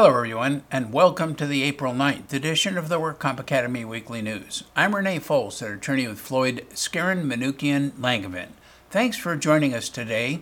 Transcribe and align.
Hello, 0.00 0.16
everyone, 0.16 0.62
and 0.72 0.94
welcome 0.94 1.34
to 1.34 1.46
the 1.46 1.62
April 1.62 1.92
9th 1.92 2.32
edition 2.32 2.78
of 2.78 2.88
the 2.88 2.98
WorkComp 2.98 3.38
Academy 3.38 3.84
Weekly 3.84 4.22
News. 4.22 4.64
I'm 4.74 4.96
Renee 4.96 5.18
Foles, 5.18 5.60
an 5.60 5.74
attorney 5.74 6.08
with 6.08 6.18
Floyd 6.18 6.64
Skeren 6.70 7.24
Manukian 7.24 7.90
Langevin. 7.90 8.48
Thanks 8.88 9.18
for 9.18 9.36
joining 9.36 9.74
us 9.74 9.90
today. 9.90 10.40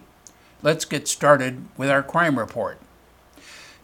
Let's 0.62 0.84
get 0.84 1.08
started 1.08 1.64
with 1.76 1.90
our 1.90 2.04
crime 2.04 2.38
report. 2.38 2.78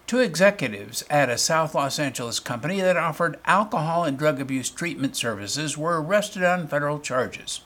Two 0.06 0.20
executives 0.20 1.02
at 1.10 1.28
a 1.28 1.36
South 1.36 1.74
Los 1.74 1.98
Angeles 1.98 2.38
company 2.38 2.80
that 2.80 2.96
offered 2.96 3.40
alcohol 3.44 4.04
and 4.04 4.16
drug 4.16 4.40
abuse 4.40 4.70
treatment 4.70 5.16
services 5.16 5.76
were 5.76 6.00
arrested 6.00 6.44
on 6.44 6.68
federal 6.68 7.00
charges. 7.00 7.62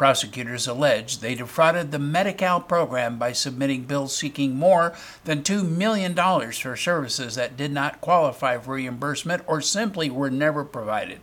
Prosecutors 0.00 0.66
allege 0.66 1.18
they 1.18 1.34
defrauded 1.34 1.92
the 1.92 1.98
Medi-Cal 1.98 2.62
program 2.62 3.18
by 3.18 3.32
submitting 3.32 3.82
bills 3.82 4.16
seeking 4.16 4.56
more 4.56 4.94
than 5.24 5.42
$2 5.42 5.68
million 5.68 6.14
for 6.14 6.74
services 6.74 7.34
that 7.34 7.54
did 7.54 7.70
not 7.70 8.00
qualify 8.00 8.56
for 8.56 8.76
reimbursement 8.76 9.42
or 9.46 9.60
simply 9.60 10.08
were 10.08 10.30
never 10.30 10.64
provided. 10.64 11.20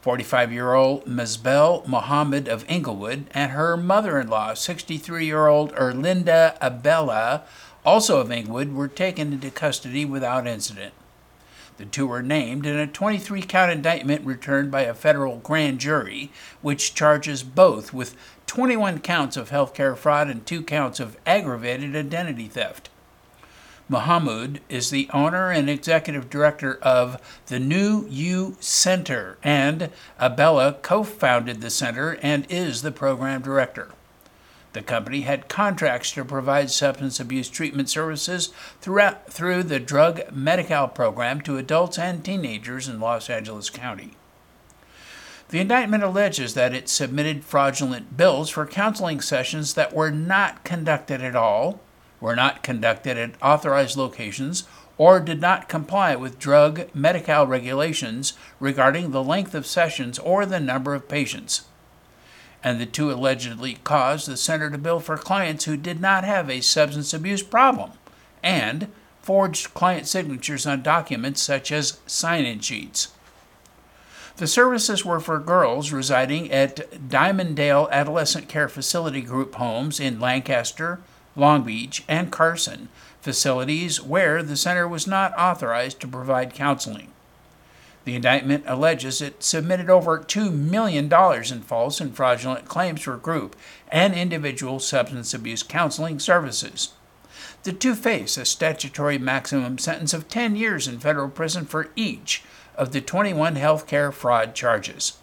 45 0.00 0.52
year 0.54 0.72
old 0.72 1.04
Mizbel 1.04 1.86
Mohammed 1.86 2.48
of 2.48 2.64
Inglewood 2.66 3.26
and 3.32 3.52
her 3.52 3.76
mother 3.76 4.18
in 4.20 4.28
law, 4.28 4.54
63 4.54 5.26
year 5.26 5.46
old 5.46 5.74
Erlinda 5.74 6.56
Abella, 6.62 7.42
also 7.84 8.20
of 8.20 8.32
Inglewood, 8.32 8.72
were 8.72 8.88
taken 8.88 9.34
into 9.34 9.50
custody 9.50 10.06
without 10.06 10.46
incident. 10.46 10.94
The 11.76 11.84
two 11.84 12.06
were 12.06 12.22
named 12.22 12.64
in 12.64 12.78
a 12.78 12.86
23 12.86 13.42
count 13.42 13.70
indictment 13.70 14.24
returned 14.24 14.70
by 14.70 14.82
a 14.82 14.94
federal 14.94 15.36
grand 15.38 15.78
jury, 15.78 16.30
which 16.62 16.94
charges 16.94 17.42
both 17.42 17.92
with 17.92 18.16
21 18.46 19.00
counts 19.00 19.36
of 19.36 19.50
healthcare 19.50 19.96
fraud 19.96 20.28
and 20.28 20.46
two 20.46 20.62
counts 20.62 21.00
of 21.00 21.18
aggravated 21.26 21.94
identity 21.94 22.48
theft. 22.48 22.88
Mahmoud 23.88 24.60
is 24.68 24.90
the 24.90 25.08
owner 25.12 25.50
and 25.50 25.70
executive 25.70 26.28
director 26.28 26.78
of 26.82 27.20
the 27.46 27.60
New 27.60 28.06
You 28.08 28.56
Center, 28.58 29.38
and 29.44 29.90
Abella 30.18 30.78
co 30.82 31.04
founded 31.04 31.60
the 31.60 31.70
center 31.70 32.18
and 32.22 32.46
is 32.48 32.82
the 32.82 32.90
program 32.90 33.42
director. 33.42 33.90
The 34.76 34.82
company 34.82 35.22
had 35.22 35.48
contracts 35.48 36.10
to 36.10 36.22
provide 36.22 36.70
substance 36.70 37.18
abuse 37.18 37.48
treatment 37.48 37.88
services 37.88 38.52
throughout, 38.82 39.32
through 39.32 39.62
the 39.62 39.80
Drug 39.80 40.30
Medi-Cal 40.30 40.88
program 40.88 41.40
to 41.40 41.56
adults 41.56 41.98
and 41.98 42.22
teenagers 42.22 42.86
in 42.86 43.00
Los 43.00 43.30
Angeles 43.30 43.70
County. 43.70 44.18
The 45.48 45.60
indictment 45.60 46.02
alleges 46.02 46.52
that 46.52 46.74
it 46.74 46.90
submitted 46.90 47.42
fraudulent 47.42 48.18
bills 48.18 48.50
for 48.50 48.66
counseling 48.66 49.22
sessions 49.22 49.72
that 49.72 49.94
were 49.94 50.10
not 50.10 50.62
conducted 50.62 51.22
at 51.22 51.34
all, 51.34 51.80
were 52.20 52.36
not 52.36 52.62
conducted 52.62 53.16
at 53.16 53.42
authorized 53.42 53.96
locations, 53.96 54.64
or 54.98 55.20
did 55.20 55.40
not 55.40 55.70
comply 55.70 56.14
with 56.16 56.38
drug 56.38 56.94
Medi-Cal 56.94 57.46
regulations 57.46 58.34
regarding 58.60 59.10
the 59.10 59.24
length 59.24 59.54
of 59.54 59.66
sessions 59.66 60.18
or 60.18 60.44
the 60.44 60.60
number 60.60 60.94
of 60.94 61.08
patients 61.08 61.62
and 62.66 62.80
the 62.80 62.84
two 62.84 63.12
allegedly 63.12 63.74
caused 63.84 64.26
the 64.26 64.36
center 64.36 64.68
to 64.68 64.76
bill 64.76 64.98
for 64.98 65.16
clients 65.16 65.66
who 65.66 65.76
did 65.76 66.00
not 66.00 66.24
have 66.24 66.50
a 66.50 66.60
substance 66.60 67.14
abuse 67.14 67.44
problem 67.44 67.92
and 68.42 68.88
forged 69.22 69.72
client 69.72 70.08
signatures 70.08 70.66
on 70.66 70.82
documents 70.82 71.40
such 71.40 71.70
as 71.70 72.00
sign 72.08 72.44
in 72.44 72.58
sheets. 72.58 73.12
The 74.38 74.48
services 74.48 75.04
were 75.04 75.20
for 75.20 75.38
girls 75.38 75.92
residing 75.92 76.50
at 76.50 76.90
Diamonddale 77.08 77.88
Adolescent 77.92 78.48
Care 78.48 78.68
Facility 78.68 79.20
Group 79.20 79.54
homes 79.54 80.00
in 80.00 80.18
Lancaster, 80.18 80.98
Long 81.36 81.62
Beach, 81.62 82.02
and 82.08 82.32
Carson, 82.32 82.88
facilities 83.20 84.02
where 84.02 84.42
the 84.42 84.56
center 84.56 84.88
was 84.88 85.06
not 85.06 85.38
authorized 85.38 86.00
to 86.00 86.08
provide 86.08 86.52
counseling. 86.52 87.12
The 88.06 88.14
indictment 88.14 88.62
alleges 88.68 89.20
it 89.20 89.42
submitted 89.42 89.90
over 89.90 90.20
$2 90.20 90.52
million 90.52 91.12
in 91.12 91.60
false 91.62 92.00
and 92.00 92.14
fraudulent 92.14 92.68
claims 92.68 93.02
for 93.02 93.16
group 93.16 93.56
and 93.88 94.14
individual 94.14 94.78
substance 94.78 95.34
abuse 95.34 95.64
counseling 95.64 96.20
services. 96.20 96.92
The 97.64 97.72
two 97.72 97.96
face 97.96 98.36
a 98.36 98.44
statutory 98.44 99.18
maximum 99.18 99.78
sentence 99.78 100.14
of 100.14 100.28
10 100.28 100.54
years 100.54 100.86
in 100.86 101.00
federal 101.00 101.28
prison 101.28 101.66
for 101.66 101.90
each 101.96 102.44
of 102.76 102.92
the 102.92 103.00
21 103.00 103.56
healthcare 103.56 104.12
fraud 104.12 104.54
charges. 104.54 105.18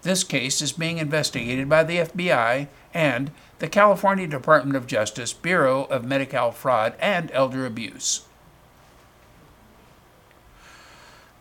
This 0.00 0.24
case 0.24 0.62
is 0.62 0.72
being 0.72 0.96
investigated 0.96 1.68
by 1.68 1.84
the 1.84 1.98
FBI 1.98 2.68
and 2.94 3.32
the 3.58 3.68
California 3.68 4.26
Department 4.26 4.76
of 4.76 4.86
Justice 4.86 5.34
Bureau 5.34 5.84
of 5.84 6.06
Medi-Cal 6.06 6.52
Fraud 6.52 6.94
and 7.00 7.30
Elder 7.32 7.66
Abuse. 7.66 8.22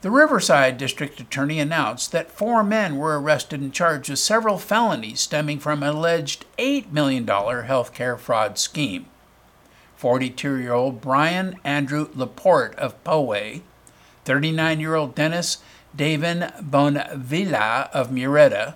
The 0.04 0.12
Riverside 0.12 0.78
District 0.78 1.18
Attorney 1.22 1.62
announced 1.62 2.12
that 2.12 2.30
four 2.30 2.62
men 2.62 2.98
were 2.98 3.18
arrested 3.22 3.62
and 3.62 3.74
charged 3.74 4.10
with 4.10 4.20
several 4.20 4.58
felonies 4.58 5.22
stemming 5.22 5.60
from 5.60 5.82
an 5.82 5.88
alleged 5.88 6.46
$8 6.58 6.92
million 6.92 7.26
health 7.26 7.94
care 7.94 8.18
fraud 8.18 8.60
scheme. 8.60 9.06
42 9.96 10.58
year 10.58 10.74
old 10.74 11.00
Brian 11.00 11.56
Andrew 11.64 12.10
Laporte 12.16 12.76
of 12.76 13.02
Poway, 13.06 13.62
39 14.26 14.82
year 14.82 14.96
old 14.96 15.16
Dennis 15.16 15.60
Davin 15.96 16.52
Bonvilla 16.62 17.90
of 17.94 18.10
Murrieta, 18.10 18.76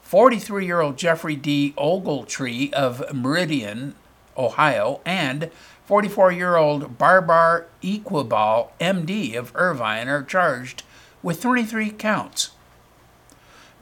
43 0.00 0.64
year 0.64 0.80
old 0.80 0.96
Jeffrey 0.96 1.36
D. 1.36 1.74
Ogletree 1.76 2.72
of 2.72 3.04
Meridian, 3.14 3.96
Ohio, 4.36 5.00
and 5.04 5.50
44 5.84 6.32
year 6.32 6.56
old 6.56 6.98
Babar 6.98 7.66
Iqbal, 7.82 8.70
MD 8.80 9.34
of 9.34 9.52
Irvine, 9.54 10.08
are 10.08 10.22
charged 10.22 10.82
with 11.22 11.42
23 11.42 11.90
counts. 11.90 12.50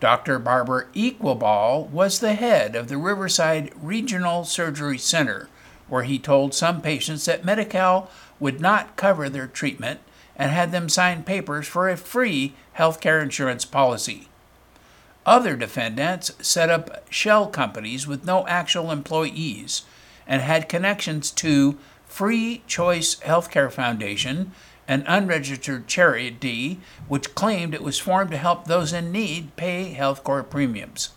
Dr. 0.01 0.41
Babar 0.41 0.89
Iqbal 0.95 1.89
was 1.91 2.19
the 2.19 2.35
head 2.35 2.75
of 2.75 2.89
the 2.89 2.97
Riverside 2.97 3.73
Regional 3.81 4.45
Surgery 4.45 4.99
Center, 4.99 5.49
where 5.89 6.03
he 6.03 6.19
told 6.19 6.55
some 6.55 6.83
patients 6.83 7.25
that 7.27 7.45
Medi 7.45 7.65
Cal 7.65 8.11
would 8.41 8.61
not 8.61 8.97
cover 8.97 9.29
their 9.29 9.47
treatment 9.47 10.01
and 10.35 10.51
had 10.51 10.73
them 10.73 10.89
sign 10.89 11.23
papers 11.23 11.69
for 11.69 11.89
a 11.89 11.97
free 11.97 12.55
health 12.73 13.01
care 13.01 13.21
insurance 13.21 13.65
policy. 13.65 14.29
Other 15.25 15.55
defendants 15.55 16.33
set 16.41 16.69
up 16.69 17.07
shell 17.09 17.47
companies 17.47 18.09
with 18.09 18.25
no 18.25 18.47
actual 18.49 18.91
employees 18.91 19.83
and 20.33 20.41
had 20.41 20.67
connections 20.67 21.31
to 21.31 21.77
Free 22.07 22.63
Choice 22.67 23.17
Healthcare 23.17 23.71
Foundation, 23.71 24.53
an 24.89 25.05
unregistered 25.07 25.87
charity 25.87 26.81
which 27.07 27.35
claimed 27.35 27.75
it 27.75 27.83
was 27.83 27.99
formed 27.99 28.31
to 28.31 28.39
help 28.39 28.65
those 28.65 28.95
in 28.95 29.13
need 29.13 29.55
pay 29.57 29.93
health 29.93 30.25
care 30.25 30.43
premiums. 30.43 31.11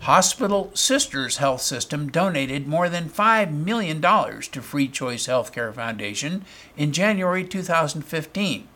Hospital 0.00 0.70
Sisters 0.72 1.36
Health 1.36 1.60
System 1.60 2.10
donated 2.10 2.66
more 2.66 2.88
than 2.88 3.10
$5 3.10 3.52
million 3.52 4.00
to 4.00 4.62
Free 4.62 4.88
Choice 4.88 5.26
Healthcare 5.26 5.74
Foundation 5.74 6.46
in 6.78 6.92
January 6.92 7.44
2015. 7.44 8.66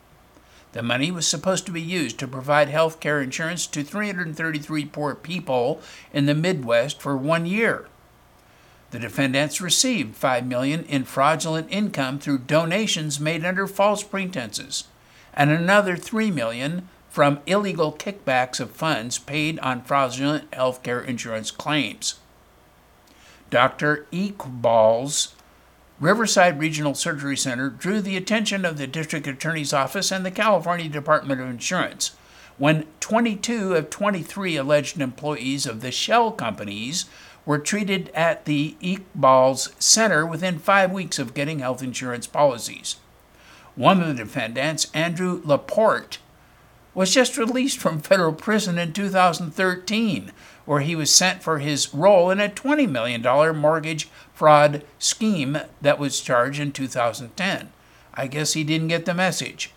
The 0.72 0.82
money 0.82 1.10
was 1.10 1.26
supposed 1.26 1.64
to 1.64 1.72
be 1.72 1.80
used 1.80 2.18
to 2.18 2.28
provide 2.28 2.68
health 2.68 3.00
care 3.00 3.22
insurance 3.22 3.66
to 3.68 3.82
333 3.82 4.84
poor 4.84 5.14
people 5.14 5.80
in 6.12 6.26
the 6.26 6.34
Midwest 6.34 7.00
for 7.00 7.16
one 7.16 7.46
year. 7.46 7.86
The 8.94 9.00
defendants 9.00 9.60
received 9.60 10.14
5 10.14 10.46
million 10.46 10.84
in 10.84 11.02
fraudulent 11.02 11.66
income 11.68 12.20
through 12.20 12.38
donations 12.46 13.18
made 13.18 13.44
under 13.44 13.66
false 13.66 14.04
pretenses 14.04 14.84
and 15.32 15.50
another 15.50 15.96
3 15.96 16.30
million 16.30 16.88
from 17.10 17.40
illegal 17.44 17.90
kickbacks 17.90 18.60
of 18.60 18.70
funds 18.70 19.18
paid 19.18 19.58
on 19.58 19.82
fraudulent 19.82 20.48
healthcare 20.52 21.04
insurance 21.04 21.50
claims. 21.50 22.20
Dr. 23.50 24.06
Iqbal's 24.12 25.34
Riverside 25.98 26.60
Regional 26.60 26.94
Surgery 26.94 27.36
Center 27.36 27.70
drew 27.70 28.00
the 28.00 28.16
attention 28.16 28.64
of 28.64 28.78
the 28.78 28.86
District 28.86 29.26
Attorney's 29.26 29.72
Office 29.72 30.12
and 30.12 30.24
the 30.24 30.30
California 30.30 30.88
Department 30.88 31.40
of 31.40 31.50
Insurance 31.50 32.12
when 32.58 32.86
22 33.00 33.74
of 33.74 33.90
23 33.90 34.56
alleged 34.56 35.00
employees 35.00 35.66
of 35.66 35.80
the 35.80 35.90
shell 35.90 36.30
companies 36.30 37.06
were 37.46 37.58
treated 37.58 38.10
at 38.14 38.44
the 38.44 38.76
Iqbal's 38.80 39.74
Center 39.78 40.24
within 40.24 40.58
five 40.58 40.90
weeks 40.90 41.18
of 41.18 41.34
getting 41.34 41.58
health 41.58 41.82
insurance 41.82 42.26
policies. 42.26 42.96
One 43.76 44.00
of 44.00 44.06
the 44.08 44.14
defendants, 44.14 44.90
Andrew 44.94 45.42
Laporte, 45.44 46.18
was 46.94 47.12
just 47.12 47.36
released 47.36 47.78
from 47.78 48.00
federal 48.00 48.32
prison 48.32 48.78
in 48.78 48.92
2013, 48.92 50.32
where 50.64 50.80
he 50.80 50.94
was 50.94 51.10
sent 51.10 51.42
for 51.42 51.58
his 51.58 51.92
role 51.92 52.30
in 52.30 52.40
a 52.40 52.48
$20 52.48 52.88
million 52.88 53.22
mortgage 53.56 54.08
fraud 54.32 54.84
scheme 54.98 55.58
that 55.82 55.98
was 55.98 56.20
charged 56.20 56.60
in 56.60 56.72
2010. 56.72 57.72
I 58.14 58.26
guess 58.28 58.52
he 58.52 58.62
didn't 58.64 58.88
get 58.88 59.06
the 59.06 59.14
message. 59.14 59.72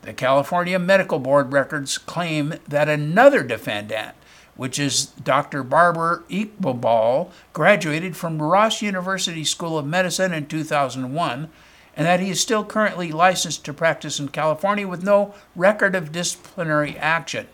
The 0.00 0.12
California 0.12 0.78
Medical 0.78 1.18
Board 1.18 1.52
records 1.52 1.98
claim 1.98 2.54
that 2.66 2.88
another 2.88 3.44
defendant, 3.44 4.16
which 4.56 4.78
is 4.78 5.06
Dr. 5.06 5.62
Babar 5.62 6.24
Iqbal, 6.28 7.30
graduated 7.52 8.16
from 8.16 8.42
Ross 8.42 8.82
University 8.82 9.44
School 9.44 9.78
of 9.78 9.86
Medicine 9.86 10.32
in 10.32 10.46
2001 10.46 11.48
and 11.96 12.06
that 12.06 12.20
he 12.20 12.30
is 12.30 12.40
still 12.40 12.64
currently 12.64 13.12
licensed 13.12 13.64
to 13.64 13.72
practice 13.72 14.18
in 14.18 14.28
California 14.28 14.88
with 14.88 15.04
no 15.04 15.34
record 15.54 15.94
of 15.94 16.12
disciplinary 16.12 16.96
action. 16.96 17.46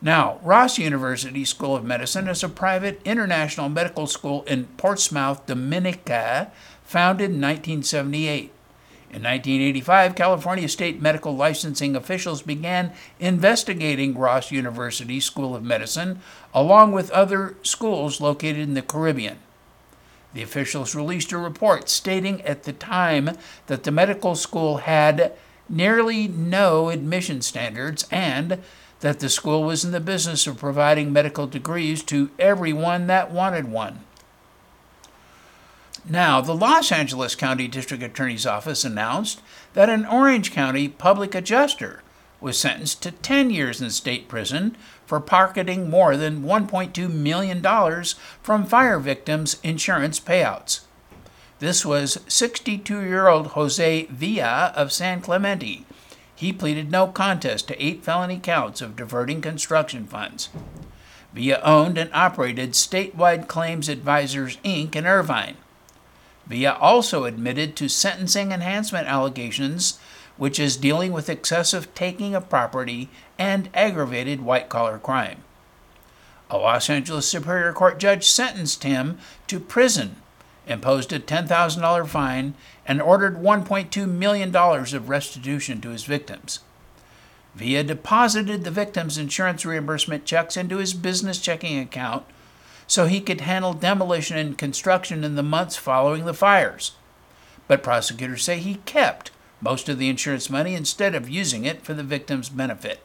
Now, 0.00 0.38
Ross 0.42 0.78
University 0.78 1.44
School 1.44 1.74
of 1.74 1.84
Medicine 1.84 2.28
is 2.28 2.44
a 2.44 2.48
private 2.48 3.00
international 3.04 3.68
medical 3.68 4.06
school 4.06 4.44
in 4.44 4.66
Portsmouth, 4.76 5.46
Dominica, 5.46 6.52
founded 6.84 7.30
in 7.30 7.40
1978. 7.40 8.52
In 9.10 9.22
1985, 9.22 10.14
California 10.14 10.68
state 10.68 11.00
medical 11.00 11.34
licensing 11.34 11.96
officials 11.96 12.42
began 12.42 12.92
investigating 13.18 14.16
Ross 14.16 14.52
University 14.52 15.18
School 15.18 15.56
of 15.56 15.64
Medicine 15.64 16.20
along 16.52 16.92
with 16.92 17.10
other 17.10 17.56
schools 17.62 18.20
located 18.20 18.58
in 18.58 18.74
the 18.74 18.82
Caribbean. 18.82 19.38
The 20.34 20.42
officials 20.42 20.94
released 20.94 21.32
a 21.32 21.38
report 21.38 21.88
stating 21.88 22.42
at 22.42 22.64
the 22.64 22.74
time 22.74 23.30
that 23.66 23.84
the 23.84 23.90
medical 23.90 24.34
school 24.34 24.78
had 24.78 25.32
nearly 25.70 26.28
no 26.28 26.90
admission 26.90 27.40
standards 27.40 28.06
and 28.10 28.62
that 29.00 29.20
the 29.20 29.30
school 29.30 29.64
was 29.64 29.86
in 29.86 29.92
the 29.92 30.00
business 30.00 30.46
of 30.46 30.58
providing 30.58 31.12
medical 31.12 31.46
degrees 31.46 32.02
to 32.02 32.30
everyone 32.38 33.06
that 33.06 33.30
wanted 33.30 33.70
one. 33.70 34.00
Now, 36.08 36.40
the 36.40 36.54
Los 36.54 36.92
Angeles 36.92 37.34
County 37.34 37.68
District 37.68 38.02
Attorney's 38.02 38.46
Office 38.46 38.84
announced 38.84 39.40
that 39.74 39.90
an 39.90 40.06
Orange 40.06 40.52
County 40.52 40.88
public 40.88 41.34
adjuster 41.34 42.02
was 42.40 42.58
sentenced 42.58 43.02
to 43.02 43.10
10 43.10 43.50
years 43.50 43.80
in 43.80 43.90
state 43.90 44.28
prison 44.28 44.76
for 45.06 45.20
pocketing 45.20 45.90
more 45.90 46.16
than 46.16 46.42
$1.2 46.42 47.10
million 47.10 48.04
from 48.42 48.64
fire 48.64 48.98
victims' 48.98 49.58
insurance 49.62 50.20
payouts. 50.20 50.80
This 51.58 51.84
was 51.84 52.20
62 52.28 53.00
year 53.00 53.26
old 53.26 53.48
Jose 53.48 54.06
Villa 54.06 54.72
of 54.76 54.92
San 54.92 55.20
Clemente, 55.20 55.84
he 56.38 56.52
pleaded 56.52 56.92
no 56.92 57.08
contest 57.08 57.66
to 57.66 57.84
eight 57.84 58.04
felony 58.04 58.38
counts 58.38 58.80
of 58.80 58.94
diverting 58.94 59.40
construction 59.40 60.06
funds. 60.06 60.50
Villa 61.34 61.60
owned 61.64 61.98
and 61.98 62.10
operated 62.14 62.74
Statewide 62.74 63.48
Claims 63.48 63.88
Advisors 63.88 64.56
Inc. 64.58 64.94
in 64.94 65.04
Irvine. 65.04 65.56
Villa 66.48 66.76
also 66.80 67.24
admitted 67.24 67.76
to 67.76 67.88
sentencing 67.88 68.52
enhancement 68.52 69.06
allegations, 69.06 69.98
which 70.36 70.58
is 70.58 70.76
dealing 70.76 71.12
with 71.12 71.28
excessive 71.28 71.94
taking 71.94 72.34
of 72.34 72.48
property 72.48 73.08
and 73.38 73.68
aggravated 73.74 74.40
white 74.40 74.68
collar 74.68 74.98
crime. 74.98 75.42
A 76.50 76.56
Los 76.56 76.88
Angeles 76.88 77.28
Superior 77.28 77.72
Court 77.72 77.98
judge 77.98 78.26
sentenced 78.26 78.82
him 78.82 79.18
to 79.46 79.60
prison 79.60 80.16
imposed 80.68 81.12
a 81.12 81.18
$10,000 81.18 82.06
fine, 82.06 82.54
and 82.86 83.02
ordered 83.02 83.36
$1.2 83.36 84.08
million 84.08 84.54
of 84.54 85.08
restitution 85.08 85.80
to 85.80 85.90
his 85.90 86.04
victims. 86.04 86.60
Villa 87.54 87.82
deposited 87.82 88.64
the 88.64 88.70
victims' 88.70 89.18
insurance 89.18 89.64
reimbursement 89.64 90.24
checks 90.24 90.56
into 90.56 90.78
his 90.78 90.94
business 90.94 91.38
checking 91.38 91.78
account 91.78 92.24
so 92.88 93.06
he 93.06 93.20
could 93.20 93.42
handle 93.42 93.74
demolition 93.74 94.36
and 94.36 94.58
construction 94.58 95.22
in 95.22 95.36
the 95.36 95.42
months 95.44 95.76
following 95.76 96.24
the 96.24 96.34
fires. 96.34 96.92
But 97.68 97.82
prosecutors 97.82 98.42
say 98.42 98.58
he 98.58 98.76
kept 98.86 99.30
most 99.60 99.88
of 99.88 99.98
the 99.98 100.08
insurance 100.08 100.50
money 100.50 100.74
instead 100.74 101.14
of 101.14 101.28
using 101.28 101.64
it 101.64 101.82
for 101.82 101.94
the 101.94 102.02
victims' 102.02 102.48
benefit. 102.48 103.00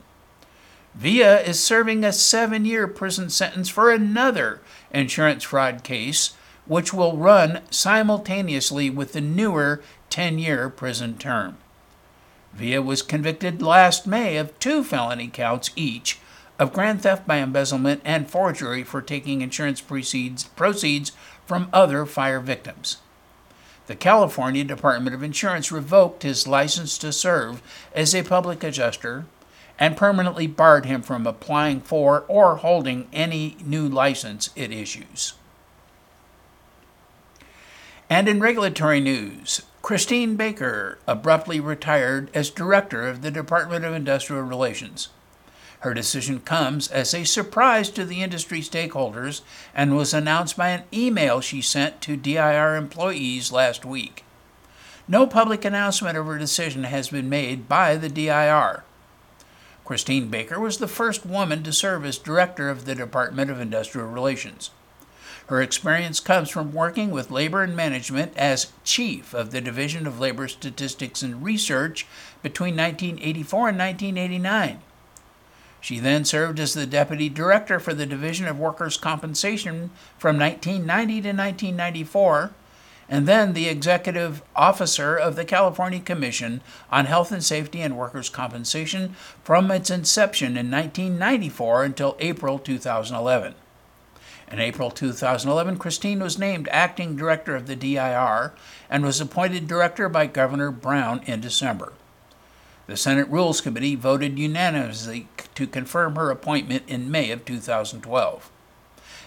Villa 0.96 1.42
is 1.42 1.60
serving 1.60 2.04
a 2.04 2.14
seven 2.14 2.66
year 2.66 2.88
prison 2.88 3.30
sentence 3.30 3.68
for 3.68 3.92
another 3.92 4.62
insurance 4.92 5.44
fraud 5.44 5.84
case 5.84 6.34
which 6.66 6.94
will 6.94 7.18
run 7.18 7.62
simultaneously 7.70 8.90
with 8.90 9.14
the 9.14 9.22
newer 9.22 9.82
10 10.10 10.40
year 10.40 10.70
prison 10.70 11.18
term. 11.18 11.58
Villa 12.54 12.82
was 12.82 13.02
convicted 13.02 13.62
last 13.62 14.08
May 14.08 14.38
of 14.38 14.58
two 14.60 14.84
felony 14.84 15.28
counts 15.28 15.72
each 15.76 16.20
of 16.60 16.74
grand 16.74 17.02
theft 17.02 17.28
by 17.28 17.38
embezzlement 17.38 18.02
and 18.06 18.30
forgery 18.30 18.84
for 18.84 19.02
taking 19.02 19.42
insurance 19.42 19.82
proceeds, 19.82 20.44
proceeds 20.44 21.12
from 21.46 21.70
other 21.74 22.06
fire 22.06 22.40
victims. 22.40 22.98
The 23.88 23.96
California 23.96 24.64
Department 24.64 25.14
of 25.14 25.24
Insurance 25.24 25.72
revoked 25.72 26.24
his 26.24 26.48
license 26.48 26.98
to 27.00 27.12
serve 27.12 27.62
as 27.94 28.16
a 28.16 28.24
public 28.24 28.64
adjuster 28.64 29.26
and 29.78 29.98
permanently 29.98 30.48
barred 30.48 30.86
him 30.86 31.02
from 31.02 31.28
applying 31.28 31.82
for 31.82 32.24
or 32.28 32.58
holding 32.58 33.08
any 33.12 33.58
new 33.66 33.88
license 33.88 34.52
it 34.56 34.72
issues. 34.72 35.34
And 38.10 38.30
in 38.30 38.40
regulatory 38.40 39.00
news, 39.00 39.64
Christine 39.82 40.36
Baker 40.36 41.00
abruptly 41.08 41.60
retired 41.60 42.30
as 42.34 42.50
director 42.50 43.08
of 43.08 43.22
the 43.22 43.32
Department 43.32 43.84
of 43.84 43.94
Industrial 43.94 44.44
Relations. 44.44 45.10
Her 45.84 45.94
decision 45.94 46.40
comes 46.40 46.88
as 46.88 47.14
a 47.14 47.26
surprise 47.26 47.90
to 47.90 48.06
the 48.06 48.24
industry 48.24 48.62
stakeholders 48.62 49.42
and 49.76 49.98
was 49.98 50.14
announced 50.14 50.56
by 50.56 50.70
an 50.70 50.84
email 50.94 51.42
she 51.42 51.62
sent 51.62 52.00
to 52.04 52.16
DIR 52.16 52.78
employees 52.78 53.52
last 53.52 53.84
week. 53.84 54.24
No 55.10 55.28
public 55.28 55.66
announcement 55.66 56.18
of 56.18 56.26
her 56.26 56.38
decision 56.38 56.86
has 56.86 57.10
been 57.10 57.28
made 57.28 57.68
by 57.68 57.98
the 57.98 58.08
DIR. 58.08 58.86
Christine 59.84 60.30
Baker 60.30 60.58
was 60.58 60.78
the 60.78 60.88
first 60.88 61.26
woman 61.26 61.64
to 61.64 61.74
serve 61.74 62.06
as 62.06 62.18
director 62.18 62.70
of 62.70 62.86
the 62.86 62.96
Department 62.96 63.52
of 63.52 63.60
Industrial 63.60 64.08
Relations. 64.08 64.70
Her 65.48 65.62
experience 65.62 66.22
comes 66.22 66.50
from 66.50 66.72
working 66.72 67.12
with 67.12 67.30
labor 67.30 67.62
and 67.62 67.76
management 67.76 68.32
as 68.38 68.72
chief 68.86 69.34
of 69.34 69.52
the 69.52 69.60
Division 69.60 70.08
of 70.08 70.18
Labor 70.18 70.48
Statistics 70.48 71.22
and 71.22 71.44
Research 71.44 72.08
between 72.42 72.78
1984 72.78 73.68
and 73.68 73.78
1989. 73.78 74.80
She 75.84 76.00
then 76.00 76.24
served 76.24 76.62
as 76.62 76.74
the 76.74 76.86
deputy 76.86 77.28
director 77.28 77.78
for 77.78 77.94
the 77.94 78.06
Division 78.06 78.48
of 78.48 78.58
Workers' 78.58 78.96
Compensation 78.96 79.92
from 80.18 80.40
1990 80.40 81.14
to 81.16 81.28
1994, 81.28 82.52
and 83.10 83.28
then 83.28 83.52
the 83.52 83.68
executive 83.68 84.42
officer 84.56 85.18
of 85.18 85.36
the 85.36 85.44
California 85.44 86.00
Commission 86.00 86.62
on 86.90 87.08
Health 87.08 87.34
and 87.34 87.44
Safety 87.44 87.82
and 87.82 87.98
Workers' 87.98 88.30
Compensation 88.30 89.18
from 89.44 89.70
its 89.72 89.90
inception 89.90 90.56
in 90.56 90.72
1994 90.72 91.84
until 91.84 92.16
April 92.22 92.60
2011. 92.60 93.54
In 94.50 94.60
April 94.62 94.90
2011, 94.90 95.76
Christine 95.80 96.22
was 96.22 96.40
named 96.40 96.70
acting 96.72 97.18
director 97.18 97.58
of 97.58 97.68
the 97.68 97.76
DIR 97.76 98.54
and 98.90 99.04
was 99.04 99.20
appointed 99.20 99.68
director 99.68 100.08
by 100.08 100.28
Governor 100.28 100.72
Brown 100.72 101.20
in 101.26 101.42
December. 101.42 101.92
The 102.86 102.98
Senate 102.98 103.30
Rules 103.30 103.62
Committee 103.62 103.96
voted 103.96 104.38
unanimously 104.38 105.28
to 105.56 105.68
confirm 105.68 106.16
her 106.16 106.30
appointment 106.30 106.84
in 106.88 107.10
May 107.10 107.32
of 107.32 107.46
2012. 107.46 108.52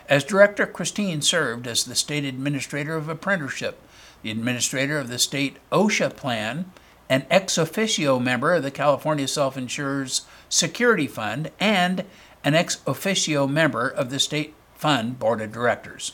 As 0.08 0.24
director, 0.24 0.66
Christine 0.66 1.22
served 1.22 1.66
as 1.66 1.84
the 1.84 1.94
state 1.94 2.24
administrator 2.24 2.96
of 2.96 3.08
apprenticeship, 3.08 3.80
the 4.22 4.30
administrator 4.30 4.98
of 4.98 5.08
the 5.08 5.18
state 5.18 5.56
OSHA 5.72 6.16
plan, 6.16 6.70
an 7.08 7.24
ex 7.30 7.56
officio 7.56 8.18
member 8.18 8.52
of 8.54 8.62
the 8.62 8.70
California 8.70 9.26
Self 9.26 9.56
Insurers 9.56 10.26
Security 10.48 11.06
Fund, 11.06 11.50
and 11.58 12.04
an 12.44 12.54
ex 12.54 12.78
officio 12.86 13.46
member 13.46 13.88
of 13.88 14.10
the 14.10 14.18
state 14.18 14.54
Fund 14.74 15.18
Board 15.18 15.40
of 15.40 15.50
Directors. 15.50 16.12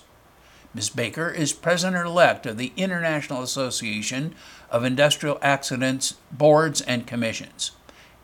Ms. 0.74 0.88
Baker 0.88 1.28
is 1.28 1.52
president 1.52 2.06
elect 2.06 2.46
of 2.46 2.56
the 2.56 2.72
International 2.76 3.42
Association 3.42 4.34
of 4.72 4.82
Industrial 4.82 5.38
Accidents 5.42 6.16
Boards 6.32 6.80
and 6.80 7.06
Commissions 7.06 7.70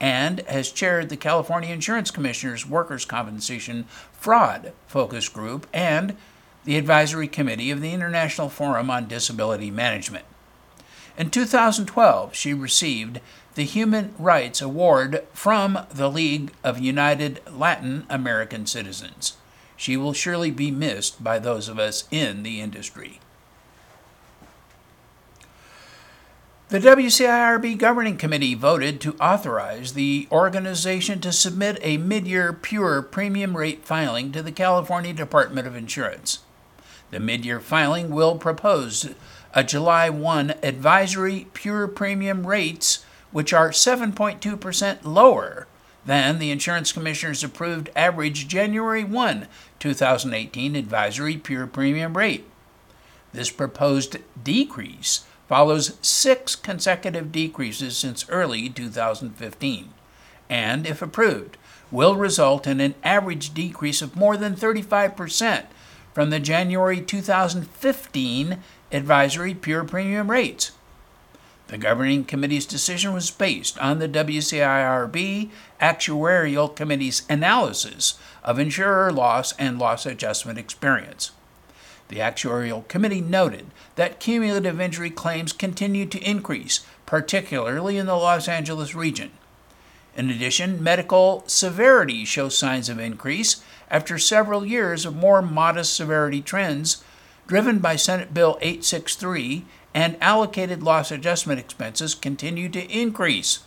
and 0.01 0.41
has 0.41 0.71
chaired 0.71 1.09
the 1.09 1.17
California 1.17 1.73
Insurance 1.73 2.11
Commissioners 2.11 2.67
Workers' 2.67 3.05
Compensation 3.05 3.85
Fraud 4.13 4.73
Focus 4.87 5.29
Group 5.29 5.67
and 5.73 6.17
the 6.65 6.77
Advisory 6.77 7.29
Committee 7.29 7.71
of 7.71 7.81
the 7.81 7.93
International 7.93 8.49
Forum 8.49 8.91
on 8.91 9.09
Disability 9.09 9.71
Management. 9.71 10.25
In 11.17 11.31
2012, 11.31 12.35
she 12.35 12.55
received 12.55 13.21
the 13.55 13.65
Human 13.65 14.15
Rights 14.19 14.63
Award 14.63 15.25
from 15.33 15.81
the 15.93 16.11
League 16.11 16.53
of 16.63 16.79
United 16.79 17.41
Latin 17.51 18.07
American 18.09 18.67
Citizens. 18.67 19.37
She 19.77 19.97
will 19.97 20.13
surely 20.13 20.51
be 20.51 20.71
missed 20.71 21.23
by 21.23 21.39
those 21.39 21.69
of 21.69 21.79
us 21.79 22.05
in 22.11 22.45
the 22.45 22.61
industry. 22.61 23.21
The 26.71 26.81
WCIRB 26.81 27.79
Governing 27.79 28.19
Committee 28.19 28.53
voted 28.53 29.01
to 29.01 29.17
authorize 29.17 29.95
the 29.95 30.29
organization 30.31 31.19
to 31.23 31.33
submit 31.33 31.79
a 31.81 31.97
mid 31.97 32.27
year 32.27 32.53
pure 32.53 33.01
premium 33.01 33.57
rate 33.57 33.87
filing 33.87 34.33
to 34.33 34.43
the 34.43 34.53
California 34.53 35.15
Department 35.15 35.67
of 35.67 35.75
Insurance. 35.75 36.41
The 37.11 37.21
mid 37.21 37.47
year 37.47 37.59
filing 37.59 38.11
will 38.11 38.37
propose 38.37 39.15
a 39.55 39.65
July 39.65 40.11
1 40.11 40.57
advisory 40.63 41.47
pure 41.55 41.89
premium 41.89 42.47
rates, 42.47 43.03
which 43.33 43.55
are 43.55 43.71
7.2% 43.71 44.99
lower 45.05 45.67
than 46.05 46.39
the 46.39 46.51
Insurance 46.51 46.93
Commissioner's 46.93 47.43
approved 47.43 47.89
average 47.97 48.47
January 48.47 49.05
1, 49.05 49.49
2018 49.79 50.77
advisory 50.77 51.39
pure 51.39 51.67
premium 51.67 52.15
rate. 52.15 52.45
This 53.33 53.51
proposed 53.51 54.19
decrease 54.45 55.25
follows 55.49 55.99
six 56.03 56.55
consecutive 56.55 57.33
decreases 57.33 57.97
since 57.97 58.29
early 58.29 58.69
2015, 58.69 59.89
and, 60.51 60.87
if 60.87 61.03
approved, 61.03 61.57
will 61.91 62.17
result 62.17 62.67
in 62.67 62.81
an 62.81 62.95
average 63.03 63.55
decrease 63.55 64.03
of 64.03 64.15
more 64.15 64.37
than 64.37 64.55
35% 64.55 65.65
from 66.13 66.31
the 66.31 66.39
January 66.39 67.01
2015 67.01 68.59
advisory 68.93 69.55
pure 69.55 69.85
premium 69.85 70.31
rates. 70.31 70.73
The 71.69 71.79
governing 71.79 72.25
committee's 72.25 72.65
decision 72.65 73.13
was 73.13 73.31
based 73.31 73.79
on 73.79 73.99
the 73.99 74.09
WCIRB 74.09 75.51
Actuarial 75.81 76.75
Committee's 76.75 77.23
analysis 77.29 78.19
of 78.43 78.59
insurer 78.59 79.13
loss 79.13 79.53
and 79.53 79.79
loss 79.79 80.07
adjustment 80.07 80.59
experience. 80.59 81.31
The 82.09 82.19
Actuarial 82.19 82.89
Committee 82.89 83.21
noted 83.21 83.67
that 83.97 84.21
cumulative 84.21 84.81
injury 84.81 85.11
claims 85.11 85.53
continue 85.53 86.07
to 86.07 86.23
increase, 86.23 86.81
particularly 87.07 87.99
in 87.99 88.07
the 88.07 88.17
Los 88.17 88.49
Angeles 88.49 88.95
region. 88.95 89.31
In 90.17 90.31
addition, 90.31 90.83
medical 90.83 91.45
severity 91.47 92.25
shows 92.25 92.57
signs 92.59 92.89
of 92.89 92.99
increase 92.99 93.63
after 93.91 94.19
several 94.19 94.65
years 94.65 95.05
of 95.05 95.15
more 95.15 95.43
modest 95.43 95.95
severity 95.95 96.41
trends 96.41 97.05
driven 97.47 97.79
by 97.79 97.97
Senate 97.97 98.35
Bill 98.35 98.59
863 98.61 99.65
and 99.95 100.17
allocated 100.21 100.83
loss 100.83 101.11
adjustment 101.11 101.61
expenses 101.61 102.15
continue 102.15 102.69
to 102.69 102.91
increase. 102.91 103.61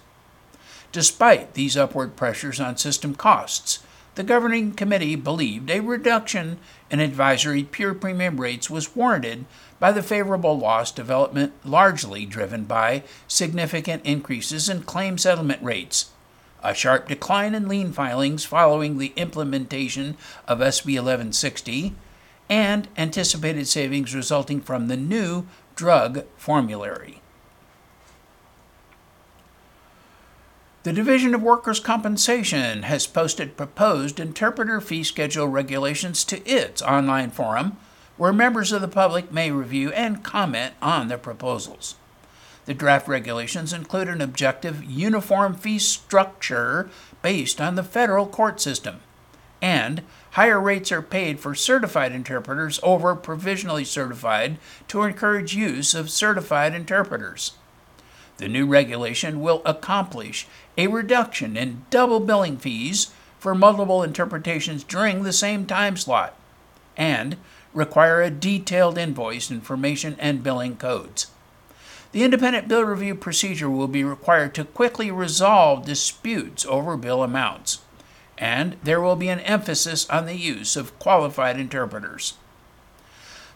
Despite 0.91 1.53
these 1.53 1.77
upward 1.77 2.15
pressures 2.15 2.59
on 2.59 2.77
system 2.77 3.15
costs, 3.15 3.79
the 4.15 4.23
governing 4.23 4.73
committee 4.73 5.15
believed 5.15 5.69
a 5.69 5.79
reduction 5.79 6.59
in 6.89 6.99
advisory 6.99 7.63
pure 7.63 7.93
premium 7.93 8.39
rates 8.39 8.69
was 8.69 8.95
warranted 8.95 9.45
by 9.79 9.91
the 9.91 10.03
favorable 10.03 10.57
loss 10.57 10.91
development 10.91 11.53
largely 11.63 12.25
driven 12.25 12.65
by 12.65 13.03
significant 13.27 14.05
increases 14.05 14.67
in 14.67 14.83
claim 14.83 15.17
settlement 15.17 15.63
rates, 15.63 16.11
a 16.63 16.75
sharp 16.75 17.07
decline 17.07 17.55
in 17.55 17.67
lien 17.67 17.93
filings 17.93 18.43
following 18.43 18.97
the 18.97 19.13
implementation 19.15 20.17
of 20.47 20.59
SB 20.59 20.95
1160, 20.95 21.95
and 22.49 22.89
anticipated 22.97 23.65
savings 23.65 24.13
resulting 24.13 24.59
from 24.59 24.87
the 24.87 24.97
new 24.97 25.47
drug 25.75 26.25
formulary. 26.35 27.20
The 30.83 30.93
Division 30.93 31.35
of 31.35 31.43
Workers' 31.43 31.79
Compensation 31.79 32.81
has 32.81 33.05
posted 33.05 33.55
proposed 33.55 34.19
interpreter 34.19 34.81
fee 34.81 35.03
schedule 35.03 35.47
regulations 35.47 36.23
to 36.23 36.43
its 36.49 36.81
online 36.81 37.29
forum, 37.29 37.77
where 38.17 38.33
members 38.33 38.71
of 38.71 38.81
the 38.81 38.87
public 38.87 39.31
may 39.31 39.51
review 39.51 39.91
and 39.91 40.23
comment 40.23 40.73
on 40.81 41.07
the 41.07 41.19
proposals. 41.19 41.97
The 42.65 42.73
draft 42.73 43.07
regulations 43.07 43.73
include 43.73 44.07
an 44.07 44.21
objective, 44.21 44.83
uniform 44.83 45.53
fee 45.53 45.77
structure 45.77 46.89
based 47.21 47.61
on 47.61 47.75
the 47.75 47.83
federal 47.83 48.25
court 48.25 48.59
system, 48.59 49.01
and 49.61 50.01
higher 50.31 50.59
rates 50.59 50.91
are 50.91 51.03
paid 51.03 51.39
for 51.39 51.53
certified 51.53 52.11
interpreters 52.11 52.79
over 52.81 53.13
provisionally 53.13 53.85
certified 53.85 54.57
to 54.87 55.03
encourage 55.03 55.53
use 55.53 55.93
of 55.93 56.09
certified 56.09 56.73
interpreters. 56.73 57.51
The 58.41 58.47
new 58.47 58.65
regulation 58.65 59.39
will 59.39 59.61
accomplish 59.65 60.47
a 60.75 60.87
reduction 60.87 61.55
in 61.55 61.85
double 61.91 62.19
billing 62.19 62.57
fees 62.57 63.11
for 63.37 63.53
multiple 63.53 64.01
interpretations 64.01 64.83
during 64.83 65.21
the 65.21 65.31
same 65.31 65.67
time 65.67 65.95
slot 65.95 66.33
and 66.97 67.37
require 67.71 68.23
a 68.23 68.31
detailed 68.31 68.97
invoice 68.97 69.51
information 69.51 70.15
and 70.17 70.41
billing 70.41 70.77
codes. 70.77 71.27
The 72.13 72.23
independent 72.23 72.67
bill 72.67 72.81
review 72.83 73.13
procedure 73.13 73.69
will 73.69 73.87
be 73.87 74.03
required 74.03 74.55
to 74.55 74.65
quickly 74.65 75.11
resolve 75.11 75.85
disputes 75.85 76.65
over 76.65 76.97
bill 76.97 77.21
amounts, 77.21 77.81
and 78.39 78.75
there 78.83 78.99
will 78.99 79.15
be 79.15 79.29
an 79.29 79.41
emphasis 79.41 80.09
on 80.09 80.25
the 80.25 80.35
use 80.35 80.75
of 80.75 80.97
qualified 80.97 81.59
interpreters. 81.59 82.33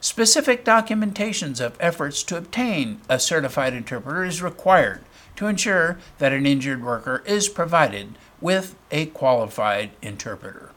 Specific 0.06 0.64
documentations 0.64 1.60
of 1.60 1.76
efforts 1.80 2.22
to 2.22 2.38
obtain 2.38 3.02
a 3.10 3.18
certified 3.18 3.74
interpreter 3.74 4.24
is 4.24 4.40
required 4.40 5.02
to 5.36 5.48
ensure 5.48 5.98
that 6.20 6.32
an 6.32 6.46
injured 6.46 6.84
worker 6.84 7.24
is 7.26 7.50
provided 7.50 8.16
with 8.40 8.76
a 8.92 9.08
qualified 9.08 9.90
interpreter. 10.04 10.70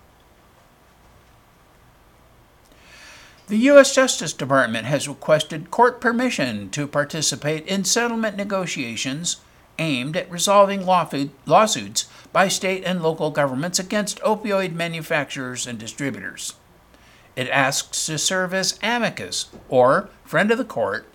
The 3.49 3.59
U.S. 3.59 3.95
Justice 3.95 4.33
Department 4.33 4.87
has 4.87 5.07
requested 5.07 5.71
court 5.71 6.01
permission 6.01 6.71
to 6.71 6.87
participate 6.87 7.67
in 7.67 7.85
settlement 7.85 8.35
negotiations 8.35 9.43
aimed 9.79 10.17
at 10.17 10.31
resolving 10.31 10.87
lawsuits 10.87 12.09
by 12.33 12.49
state 12.49 12.83
and 12.83 13.03
local 13.03 13.31
governments 13.31 13.79
against 13.79 14.23
opioid 14.23 14.73
manufacturers 14.73 15.67
and 15.67 15.79
distributors. 15.79 16.55
It 17.39 17.49
asks 17.51 18.07
to 18.07 18.19
serve 18.19 18.53
as 18.53 18.81
amicus, 18.83 19.47
or 19.69 20.09
friend 20.25 20.51
of 20.51 20.59
the 20.59 20.65
court, 20.65 21.07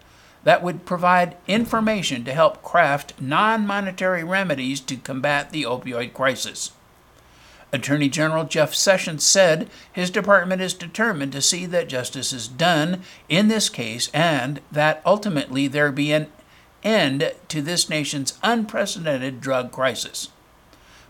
that 0.45 0.63
would 0.63 0.85
provide 0.85 1.35
information 1.49 2.23
to 2.23 2.33
help 2.33 2.63
craft 2.63 3.13
non 3.19 3.67
monetary 3.67 4.23
remedies 4.23 4.79
to 4.79 4.95
combat 4.95 5.51
the 5.51 5.63
opioid 5.63 6.13
crisis. 6.13 6.71
Attorney 7.73 8.07
General 8.07 8.45
Jeff 8.45 8.73
Sessions 8.73 9.25
said 9.25 9.69
his 9.91 10.09
department 10.09 10.61
is 10.61 10.73
determined 10.73 11.33
to 11.33 11.41
see 11.41 11.65
that 11.65 11.89
justice 11.89 12.31
is 12.31 12.47
done 12.47 13.01
in 13.27 13.49
this 13.49 13.67
case 13.67 14.09
and 14.13 14.61
that 14.71 15.01
ultimately 15.05 15.67
there 15.67 15.91
be 15.91 16.13
an 16.13 16.27
end 16.85 17.33
to 17.49 17.61
this 17.61 17.89
nation's 17.89 18.39
unprecedented 18.41 19.41
drug 19.41 19.73
crisis. 19.73 20.29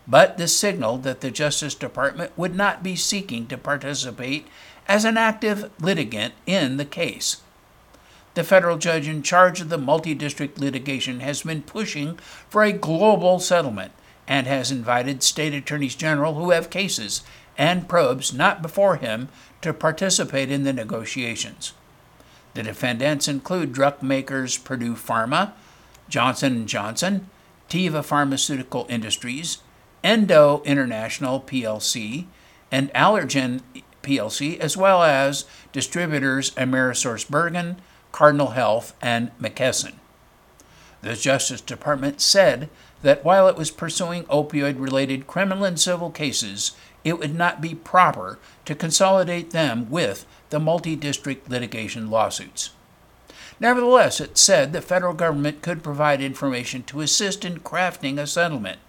But 0.07 0.37
this 0.37 0.57
signaled 0.57 1.03
that 1.03 1.21
the 1.21 1.31
Justice 1.31 1.75
Department 1.75 2.31
would 2.35 2.55
not 2.55 2.83
be 2.83 2.95
seeking 2.95 3.47
to 3.47 3.57
participate 3.57 4.47
as 4.87 5.05
an 5.05 5.17
active 5.17 5.71
litigant 5.79 6.33
in 6.45 6.77
the 6.77 6.85
case. 6.85 7.41
The 8.33 8.43
federal 8.43 8.77
judge 8.77 9.07
in 9.07 9.21
charge 9.21 9.61
of 9.61 9.69
the 9.69 9.77
multi 9.77 10.15
district 10.15 10.59
litigation 10.59 11.19
has 11.19 11.43
been 11.43 11.61
pushing 11.61 12.17
for 12.49 12.63
a 12.63 12.71
global 12.71 13.39
settlement 13.39 13.91
and 14.27 14.47
has 14.47 14.71
invited 14.71 15.21
state 15.21 15.53
attorneys 15.53 15.95
general 15.95 16.35
who 16.35 16.51
have 16.51 16.69
cases 16.69 17.23
and 17.57 17.87
probes 17.87 18.33
not 18.33 18.61
before 18.61 18.95
him 18.95 19.29
to 19.61 19.73
participate 19.73 20.49
in 20.49 20.63
the 20.63 20.73
negotiations. 20.73 21.73
The 22.53 22.63
defendants 22.63 23.27
include 23.27 23.73
drug 23.73 24.01
makers 24.01 24.57
Purdue 24.57 24.95
Pharma, 24.95 25.53
Johnson 26.09 26.65
& 26.65 26.67
Johnson, 26.67 27.29
Teva 27.69 28.03
Pharmaceutical 28.03 28.85
Industries, 28.89 29.59
Endo 30.03 30.61
International 30.65 31.41
plc, 31.41 32.25
and 32.71 32.93
Allergan 32.93 33.61
plc, 34.03 34.59
as 34.59 34.77
well 34.77 35.01
as 35.01 35.45
distributors 35.71 36.51
AmerisourceBergen, 36.51 37.77
Cardinal 38.11 38.51
Health, 38.51 38.93
and 39.01 39.31
McKesson. 39.39 39.93
The 41.01 41.15
Justice 41.15 41.61
Department 41.61 42.21
said 42.21 42.69
that 43.01 43.25
while 43.25 43.47
it 43.47 43.57
was 43.57 43.71
pursuing 43.71 44.23
opioid 44.25 44.79
related 44.79 45.27
criminal 45.27 45.65
and 45.65 45.79
civil 45.79 46.11
cases, 46.11 46.73
it 47.03 47.19
would 47.19 47.35
not 47.35 47.61
be 47.61 47.75
proper 47.75 48.39
to 48.65 48.75
consolidate 48.75 49.51
them 49.51 49.89
with 49.89 50.25
the 50.49 50.59
multi 50.59 50.95
district 50.95 51.49
litigation 51.49 52.09
lawsuits. 52.09 52.69
Nevertheless, 53.59 54.19
it 54.19 54.37
said 54.37 54.71
the 54.71 54.81
federal 54.81 55.13
government 55.13 55.61
could 55.61 55.83
provide 55.83 56.21
information 56.21 56.83
to 56.83 57.01
assist 57.01 57.43
in 57.43 57.59
crafting 57.59 58.17
a 58.17 58.27
settlement. 58.27 58.79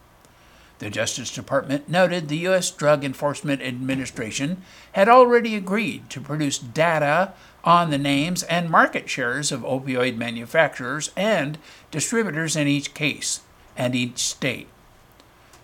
The 0.84 0.90
Justice 0.90 1.32
Department 1.34 1.88
noted 1.88 2.28
the 2.28 2.36
U.S. 2.48 2.70
Drug 2.70 3.04
Enforcement 3.04 3.62
Administration 3.62 4.60
had 4.92 5.08
already 5.08 5.56
agreed 5.56 6.10
to 6.10 6.20
produce 6.20 6.58
data 6.58 7.32
on 7.64 7.88
the 7.88 7.96
names 7.96 8.42
and 8.42 8.68
market 8.68 9.08
shares 9.08 9.50
of 9.50 9.62
opioid 9.62 10.18
manufacturers 10.18 11.10
and 11.16 11.56
distributors 11.90 12.54
in 12.54 12.68
each 12.68 12.92
case 12.92 13.40
and 13.78 13.94
each 13.94 14.18
state. 14.18 14.68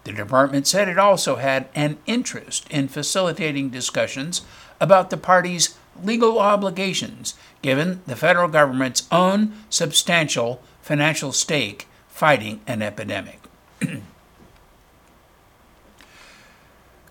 The 0.04 0.12
department 0.12 0.66
said 0.66 0.88
it 0.88 0.98
also 0.98 1.36
had 1.36 1.68
an 1.74 1.98
interest 2.06 2.66
in 2.70 2.88
facilitating 2.88 3.68
discussions 3.68 4.40
about 4.80 5.10
the 5.10 5.18
parties' 5.18 5.76
legal 6.02 6.38
obligations 6.38 7.34
given 7.60 8.00
the 8.06 8.16
federal 8.16 8.48
government's 8.48 9.06
own 9.12 9.52
substantial 9.68 10.62
financial 10.80 11.32
stake 11.32 11.88
fighting 12.08 12.62
an 12.66 12.80
epidemic. 12.80 13.40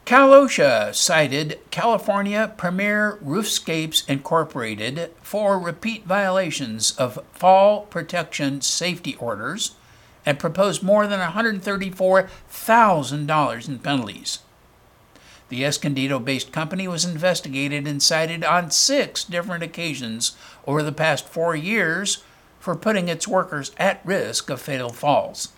Cal 0.10 0.32
OSHA 0.32 0.96
cited 0.96 1.60
California 1.70 2.52
Premier 2.58 3.20
Roofscapes 3.24 4.10
Incorporated 4.10 5.12
for 5.22 5.60
repeat 5.60 6.04
violations 6.04 6.98
of 6.98 7.24
fall 7.32 7.82
protection 7.82 8.62
safety 8.62 9.16
orders 9.20 9.76
and 10.26 10.40
proposed 10.40 10.82
more 10.82 11.06
than 11.06 11.20
$134,000 11.20 13.68
in 13.68 13.78
penalties. 13.78 14.40
The 15.50 15.64
Escondido 15.64 16.18
based 16.18 16.52
company 16.52 16.88
was 16.88 17.06
investigated 17.06 17.86
and 17.86 18.02
cited 18.02 18.44
on 18.44 18.72
six 18.72 19.24
different 19.24 19.62
occasions 19.62 20.36
over 20.66 20.82
the 20.82 20.92
past 20.92 21.30
four 21.30 21.56
years 21.56 22.24
for 22.60 22.76
putting 22.76 23.10
its 23.10 23.28
workers 23.28 23.74
at 23.78 24.04
risk 24.04 24.50
of 24.50 24.60
fatal 24.60 24.90
falls. 24.90 25.50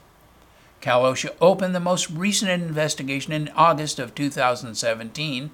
Cal 0.81 1.03
OSHA 1.03 1.35
opened 1.39 1.75
the 1.75 1.79
most 1.79 2.09
recent 2.09 2.50
investigation 2.51 3.31
in 3.31 3.50
August 3.55 4.00
of 4.00 4.15
2017 4.15 5.51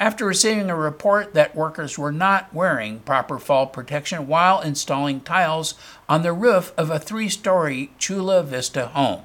after 0.00 0.26
receiving 0.26 0.68
a 0.68 0.76
report 0.76 1.34
that 1.34 1.56
workers 1.56 1.98
were 1.98 2.12
not 2.12 2.52
wearing 2.52 3.00
proper 3.00 3.38
fall 3.38 3.66
protection 3.66 4.26
while 4.26 4.60
installing 4.60 5.20
tiles 5.20 5.74
on 6.08 6.22
the 6.22 6.32
roof 6.32 6.72
of 6.76 6.90
a 6.90 6.98
three 6.98 7.28
story 7.28 7.92
Chula 7.98 8.42
Vista 8.42 8.88
home. 8.88 9.22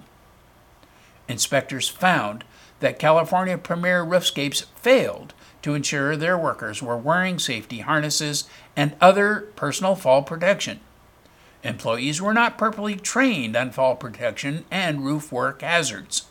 Inspectors 1.27 1.89
found 1.89 2.43
that 2.79 2.99
California 2.99 3.57
Premier 3.57 4.03
Roofscapes 4.03 4.65
failed 4.75 5.33
to 5.61 5.73
ensure 5.73 6.15
their 6.15 6.37
workers 6.37 6.83
were 6.83 6.97
wearing 6.97 7.39
safety 7.39 7.79
harnesses 7.79 8.47
and 8.75 8.95
other 8.99 9.47
personal 9.55 9.95
fall 9.95 10.21
protection. 10.21 10.79
Employees 11.63 12.21
were 12.21 12.33
not 12.33 12.57
properly 12.57 12.95
trained 12.95 13.55
on 13.55 13.71
fall 13.71 13.95
protection 13.95 14.65
and 14.69 15.05
roof 15.05 15.31
work 15.31 15.61
hazards. 15.61 16.25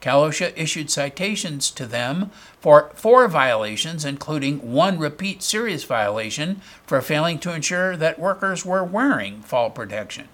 Cal 0.00 0.22
OSHA 0.28 0.52
issued 0.56 0.90
citations 0.90 1.70
to 1.70 1.86
them 1.86 2.30
for 2.60 2.90
four 2.94 3.26
violations, 3.28 4.04
including 4.04 4.72
one 4.72 4.98
repeat 4.98 5.42
serious 5.42 5.84
violation 5.84 6.60
for 6.86 7.00
failing 7.00 7.38
to 7.40 7.54
ensure 7.54 7.96
that 7.96 8.18
workers 8.18 8.64
were 8.64 8.84
wearing 8.84 9.40
fall 9.40 9.70
protection. 9.70 10.28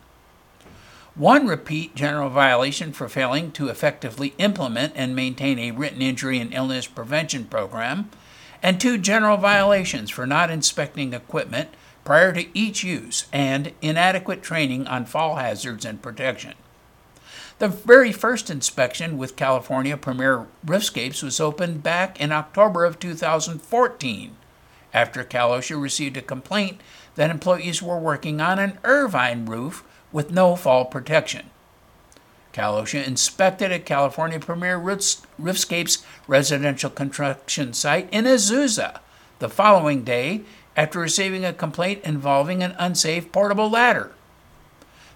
One 1.14 1.46
repeat 1.46 1.94
general 1.94 2.30
violation 2.30 2.92
for 2.92 3.08
failing 3.08 3.52
to 3.52 3.68
effectively 3.68 4.34
implement 4.38 4.94
and 4.96 5.14
maintain 5.14 5.58
a 5.58 5.70
written 5.70 6.02
injury 6.02 6.38
and 6.38 6.52
illness 6.52 6.86
prevention 6.86 7.44
program, 7.44 8.10
and 8.62 8.80
two 8.80 8.98
general 8.98 9.36
violations 9.36 10.10
for 10.10 10.26
not 10.26 10.50
inspecting 10.50 11.12
equipment 11.12 11.68
prior 12.04 12.32
to 12.32 12.56
each 12.56 12.82
use 12.82 13.26
and 13.32 13.72
inadequate 13.80 14.42
training 14.42 14.86
on 14.86 15.04
fall 15.04 15.36
hazards 15.36 15.84
and 15.84 16.02
protection. 16.02 16.54
The 17.58 17.68
very 17.68 18.12
first 18.12 18.50
inspection 18.50 19.16
with 19.18 19.36
California 19.36 19.96
Premier 19.96 20.46
Roofscapes 20.66 21.22
was 21.22 21.38
opened 21.38 21.82
back 21.82 22.20
in 22.20 22.32
October 22.32 22.84
of 22.84 22.98
2014 22.98 24.36
after 24.92 25.24
Cal 25.24 25.50
OSHA 25.50 25.80
received 25.80 26.16
a 26.16 26.22
complaint 26.22 26.80
that 27.14 27.30
employees 27.30 27.82
were 27.82 27.98
working 27.98 28.40
on 28.40 28.58
an 28.58 28.78
Irvine 28.84 29.46
roof 29.46 29.84
with 30.10 30.30
no 30.30 30.56
fall 30.56 30.84
protection. 30.84 31.50
Cal 32.52 32.82
OSHA 32.82 33.06
inspected 33.06 33.72
a 33.72 33.78
California 33.78 34.38
Premier 34.38 34.78
Roofscapes 34.78 36.04
residential 36.26 36.90
construction 36.90 37.72
site 37.72 38.08
in 38.12 38.24
Azusa 38.24 39.00
the 39.38 39.48
following 39.48 40.04
day 40.04 40.42
after 40.76 40.98
receiving 40.98 41.44
a 41.44 41.52
complaint 41.52 42.02
involving 42.04 42.62
an 42.62 42.74
unsafe 42.78 43.30
portable 43.32 43.70
ladder. 43.70 44.12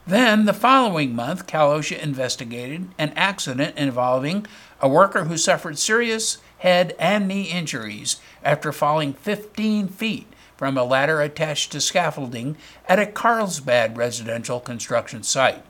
Then, 0.06 0.44
the 0.44 0.52
following 0.52 1.16
month, 1.16 1.46
Cal 1.46 1.70
OSHA 1.70 1.98
investigated 1.98 2.88
an 2.96 3.12
accident 3.16 3.76
involving 3.76 4.46
a 4.80 4.88
worker 4.88 5.25
who 5.25 5.36
suffered 5.36 5.78
serious 5.78 6.38
head 6.58 6.94
and 6.98 7.26
knee 7.26 7.50
injuries 7.50 8.20
after 8.44 8.72
falling 8.72 9.14
15 9.14 9.88
feet 9.88 10.26
from 10.56 10.78
a 10.78 10.84
ladder 10.84 11.20
attached 11.20 11.72
to 11.72 11.80
scaffolding 11.80 12.56
at 12.88 12.98
a 12.98 13.06
Carlsbad 13.06 13.96
residential 13.96 14.60
construction 14.60 15.22
site. 15.22 15.62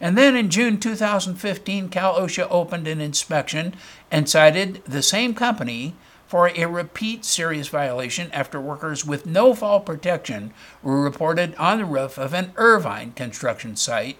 And 0.00 0.16
then 0.16 0.34
in 0.34 0.48
June 0.48 0.78
2015, 0.78 1.90
Cal 1.90 2.18
OSHA 2.18 2.46
opened 2.50 2.88
an 2.88 3.00
inspection 3.00 3.74
and 4.10 4.28
cited 4.28 4.82
the 4.86 5.02
same 5.02 5.34
company 5.34 5.94
for 6.30 6.52
a 6.54 6.64
repeat 6.66 7.24
serious 7.24 7.66
violation 7.66 8.30
after 8.30 8.60
workers 8.60 9.04
with 9.04 9.26
no 9.26 9.52
fall 9.52 9.80
protection 9.80 10.54
were 10.80 11.02
reported 11.02 11.52
on 11.56 11.78
the 11.78 11.84
roof 11.84 12.16
of 12.16 12.32
an 12.32 12.52
Irvine 12.54 13.10
construction 13.10 13.74
site. 13.74 14.16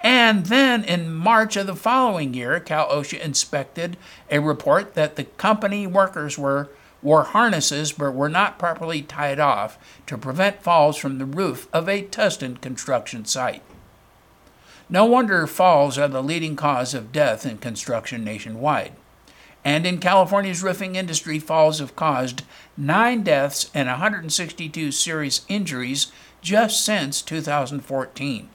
And 0.00 0.46
then 0.46 0.82
in 0.82 1.14
March 1.14 1.54
of 1.54 1.68
the 1.68 1.76
following 1.76 2.34
year, 2.34 2.58
Cal 2.58 2.88
OSHA 2.88 3.20
inspected 3.20 3.96
a 4.28 4.40
report 4.40 4.94
that 4.94 5.14
the 5.14 5.22
company 5.22 5.86
workers 5.86 6.36
were 6.36 6.70
wore 7.02 7.22
harnesses 7.22 7.92
but 7.92 8.14
were 8.14 8.28
not 8.28 8.58
properly 8.58 9.00
tied 9.00 9.38
off 9.38 9.78
to 10.08 10.18
prevent 10.18 10.64
falls 10.64 10.96
from 10.96 11.18
the 11.18 11.24
roof 11.24 11.68
of 11.72 11.88
a 11.88 12.02
Tustin 12.02 12.60
construction 12.60 13.24
site. 13.24 13.62
No 14.90 15.04
wonder 15.04 15.46
falls 15.46 15.98
are 15.98 16.08
the 16.08 16.20
leading 16.20 16.56
cause 16.56 16.94
of 16.94 17.12
death 17.12 17.46
in 17.46 17.58
construction 17.58 18.24
nationwide 18.24 18.94
and 19.64 19.86
in 19.86 19.98
California's 19.98 20.62
roofing 20.62 20.96
industry, 20.96 21.38
falls 21.38 21.78
have 21.78 21.96
caused 21.96 22.44
nine 22.76 23.22
deaths 23.22 23.70
and 23.74 23.88
162 23.88 24.92
serious 24.92 25.44
injuries 25.48 26.12
just 26.40 26.84
since 26.84 27.20
2014. 27.22 28.48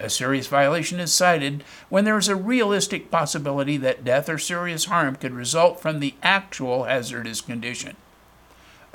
A 0.00 0.08
serious 0.08 0.46
violation 0.46 1.00
is 1.00 1.12
cited 1.12 1.64
when 1.88 2.04
there 2.04 2.18
is 2.18 2.28
a 2.28 2.36
realistic 2.36 3.10
possibility 3.10 3.76
that 3.78 4.04
death 4.04 4.28
or 4.28 4.38
serious 4.38 4.84
harm 4.84 5.16
could 5.16 5.34
result 5.34 5.80
from 5.80 5.98
the 5.98 6.14
actual 6.22 6.84
hazardous 6.84 7.40
condition. 7.40 7.96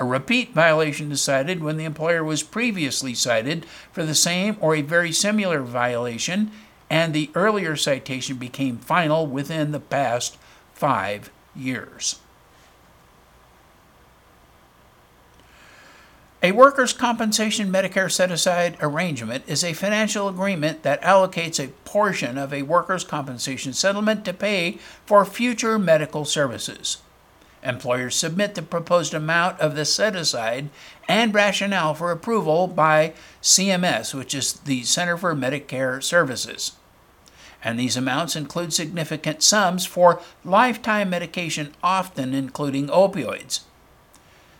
A 0.00 0.04
repeat 0.04 0.52
violation 0.52 1.12
is 1.12 1.20
cited 1.20 1.62
when 1.62 1.76
the 1.76 1.84
employer 1.84 2.24
was 2.24 2.42
previously 2.42 3.14
cited 3.14 3.64
for 3.92 4.02
the 4.02 4.14
same 4.14 4.56
or 4.60 4.74
a 4.74 4.82
very 4.82 5.12
similar 5.12 5.60
violation 5.60 6.50
and 6.90 7.12
the 7.12 7.30
earlier 7.34 7.76
citation 7.76 8.36
became 8.36 8.76
final 8.78 9.26
within 9.26 9.72
the 9.72 9.80
past 9.80 10.36
five 10.84 11.30
years. 11.56 12.20
A 16.42 16.52
workers' 16.52 16.92
compensation 16.92 17.72
Medicare 17.72 18.12
set 18.12 18.30
aside 18.30 18.76
arrangement 18.82 19.44
is 19.46 19.64
a 19.64 19.72
financial 19.72 20.28
agreement 20.28 20.82
that 20.82 21.00
allocates 21.00 21.58
a 21.58 21.68
portion 21.88 22.36
of 22.36 22.52
a 22.52 22.64
workers' 22.64 23.02
compensation 23.02 23.72
settlement 23.72 24.26
to 24.26 24.34
pay 24.34 24.72
for 25.06 25.24
future 25.24 25.78
medical 25.78 26.26
services. 26.26 26.98
Employers 27.62 28.14
submit 28.14 28.54
the 28.54 28.60
proposed 28.60 29.14
amount 29.14 29.58
of 29.60 29.76
the 29.76 29.86
set 29.86 30.14
aside 30.14 30.68
and 31.08 31.32
rationale 31.32 31.94
for 31.94 32.10
approval 32.10 32.66
by 32.66 33.14
CMS, 33.40 34.12
which 34.12 34.34
is 34.34 34.52
the 34.52 34.82
Center 34.82 35.16
for 35.16 35.34
Medicare 35.34 36.02
Services 36.02 36.72
and 37.64 37.80
these 37.80 37.96
amounts 37.96 38.36
include 38.36 38.72
significant 38.72 39.42
sums 39.42 39.86
for 39.86 40.20
lifetime 40.44 41.10
medication, 41.10 41.74
often 41.82 42.34
including 42.34 42.88
opioids. 42.88 43.60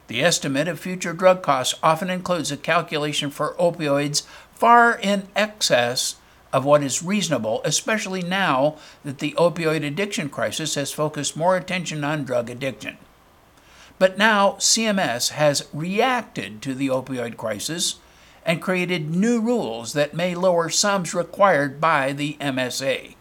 The 0.06 0.22
estimate 0.22 0.68
of 0.68 0.80
future 0.80 1.12
drug 1.12 1.42
costs 1.42 1.78
often 1.82 2.10
includes 2.10 2.50
a 2.50 2.56
calculation 2.56 3.30
for 3.30 3.54
opioids 3.54 4.22
far 4.54 4.98
in 4.98 5.28
excess 5.36 6.16
of 6.52 6.64
what 6.64 6.82
is 6.82 7.02
reasonable, 7.02 7.60
especially 7.64 8.22
now 8.22 8.76
that 9.04 9.18
the 9.18 9.32
opioid 9.32 9.84
addiction 9.84 10.28
crisis 10.28 10.76
has 10.76 10.92
focused 10.92 11.36
more 11.36 11.56
attention 11.56 12.04
on 12.04 12.24
drug 12.24 12.48
addiction. 12.48 12.96
But 13.98 14.18
now 14.18 14.52
CMS 14.52 15.30
has 15.30 15.68
reacted 15.72 16.62
to 16.62 16.74
the 16.74 16.88
opioid 16.88 17.36
crisis 17.36 17.96
and 18.44 18.62
created 18.62 19.14
new 19.14 19.40
rules 19.40 19.92
that 19.92 20.14
may 20.14 20.34
lower 20.34 20.68
sums 20.68 21.14
required 21.14 21.80
by 21.80 22.12
the 22.12 22.36
MSA. 22.40 23.14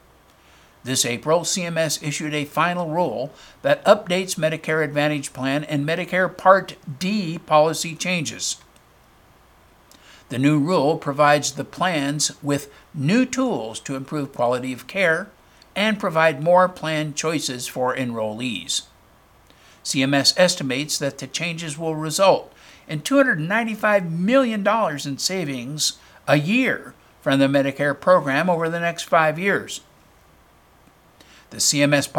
This 0.84 1.06
April, 1.06 1.42
CMS 1.42 2.04
issued 2.06 2.34
a 2.34 2.44
final 2.44 2.90
rule 2.90 3.32
that 3.62 3.84
updates 3.86 4.36
Medicare 4.36 4.84
Advantage 4.84 5.32
Plan 5.32 5.64
and 5.64 5.88
Medicare 5.88 6.36
Part 6.36 6.76
D 7.00 7.38
policy 7.38 7.96
changes. 7.96 8.58
The 10.28 10.40
new 10.40 10.60
rule 10.60 10.98
provides 10.98 11.54
the 11.54 11.64
plans 11.64 12.32
with 12.42 12.72
new 12.94 13.26
tools 13.26 13.80
to 13.82 13.96
improve 13.96 14.34
quality 14.34 14.74
of 14.74 14.88
care 14.88 15.30
and 15.76 16.00
provide 16.00 16.44
more 16.44 16.68
plan 16.68 17.14
choices 17.14 17.68
for 17.68 17.96
enrollees. 17.96 18.84
CMS 19.84 20.34
estimates 20.38 20.98
that 20.98 21.18
the 21.18 21.28
changes 21.28 21.78
will 21.78 21.96
result 21.96 22.54
in 22.88 23.02
$295 23.02 24.10
million 24.12 24.68
in 25.06 25.18
savings 25.18 25.98
a 26.28 26.38
year 26.38 26.94
from 27.22 27.40
the 27.40 27.48
Medicare 27.48 28.00
program 28.00 28.50
over 28.50 28.70
the 28.70 28.80
next 28.80 29.04
five 29.04 29.40
years. 29.40 29.82
The 31.50 31.58
CMS 31.58 32.12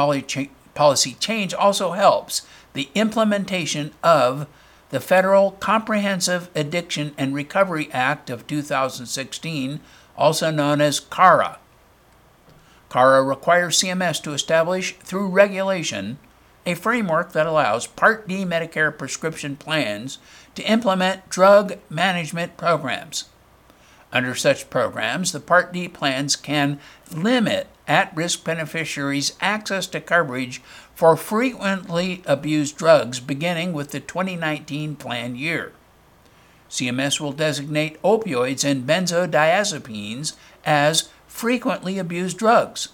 policy 0.74 1.16
change 1.18 1.54
also 1.54 1.92
helps 1.92 2.42
the 2.72 2.88
implementation 2.94 3.92
of 4.02 4.46
the 4.90 5.00
Federal 5.00 5.52
Comprehensive 5.52 6.50
Addiction 6.54 7.14
and 7.18 7.34
Recovery 7.34 7.90
Act 7.92 8.30
of 8.30 8.46
2016, 8.46 9.80
also 10.16 10.50
known 10.50 10.80
as 10.80 11.00
CARA. 11.00 11.58
CARA 12.88 13.24
requires 13.24 13.80
CMS 13.80 14.22
to 14.22 14.32
establish, 14.32 14.94
through 14.98 15.28
regulation, 15.28 16.18
a 16.66 16.74
framework 16.74 17.32
that 17.32 17.46
allows 17.46 17.86
Part 17.86 18.26
D 18.26 18.44
Medicare 18.44 18.96
prescription 18.96 19.56
plans 19.56 20.18
to 20.54 20.62
implement 20.62 21.28
drug 21.28 21.78
management 21.90 22.56
programs. 22.56 23.24
Under 24.12 24.34
such 24.34 24.70
programs, 24.70 25.32
the 25.32 25.40
Part 25.40 25.72
D 25.72 25.88
plans 25.88 26.36
can 26.36 26.78
limit 27.12 27.66
at 27.86 28.16
risk 28.16 28.44
beneficiaries' 28.44 29.36
access 29.40 29.86
to 29.88 30.00
coverage 30.00 30.62
for 30.94 31.16
frequently 31.16 32.22
abused 32.24 32.76
drugs 32.76 33.20
beginning 33.20 33.72
with 33.72 33.90
the 33.90 34.00
2019 34.00 34.96
plan 34.96 35.36
year. 35.36 35.72
CMS 36.70 37.20
will 37.20 37.32
designate 37.32 38.00
opioids 38.02 38.64
and 38.64 38.86
benzodiazepines 38.86 40.34
as 40.64 41.08
frequently 41.26 41.98
abused 41.98 42.38
drugs. 42.38 42.88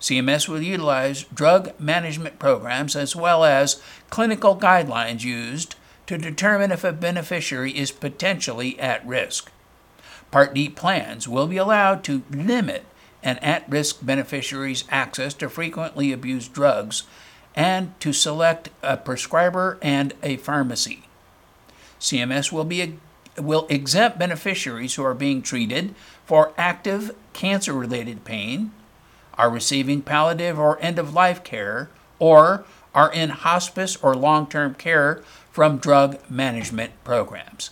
CMS 0.00 0.48
will 0.48 0.62
utilize 0.62 1.24
drug 1.24 1.78
management 1.78 2.38
programs 2.38 2.96
as 2.96 3.14
well 3.14 3.44
as 3.44 3.82
clinical 4.08 4.56
guidelines 4.56 5.22
used 5.22 5.74
to 6.06 6.16
determine 6.16 6.72
if 6.72 6.84
a 6.84 6.92
beneficiary 6.92 7.76
is 7.76 7.92
potentially 7.92 8.78
at 8.80 9.06
risk. 9.06 9.52
Part 10.30 10.54
D 10.54 10.68
plans 10.68 11.28
will 11.28 11.46
be 11.46 11.56
allowed 11.56 12.02
to 12.04 12.22
limit 12.30 12.84
an 13.22 13.38
at 13.38 13.68
risk 13.68 13.98
beneficiary's 14.02 14.84
access 14.88 15.34
to 15.34 15.50
frequently 15.50 16.12
abused 16.12 16.52
drugs 16.52 17.02
and 17.54 17.98
to 18.00 18.12
select 18.12 18.70
a 18.82 18.96
prescriber 18.96 19.78
and 19.82 20.14
a 20.22 20.36
pharmacy. 20.38 21.02
CMS 22.00 22.50
will 22.50 22.64
be 22.64 22.98
will 23.38 23.66
exempt 23.68 24.18
beneficiaries 24.18 24.94
who 24.94 25.04
are 25.04 25.14
being 25.14 25.42
treated 25.42 25.94
for 26.24 26.52
active 26.56 27.14
cancer 27.32 27.72
related 27.72 28.24
pain, 28.24 28.72
are 29.40 29.48
receiving 29.48 30.02
palliative 30.02 30.58
or 30.58 30.78
end 30.82 30.98
of 30.98 31.14
life 31.14 31.42
care, 31.42 31.88
or 32.18 32.62
are 32.94 33.10
in 33.10 33.30
hospice 33.30 33.96
or 34.02 34.14
long 34.14 34.46
term 34.46 34.74
care 34.74 35.22
from 35.50 35.78
drug 35.78 36.18
management 36.28 36.92
programs. 37.04 37.70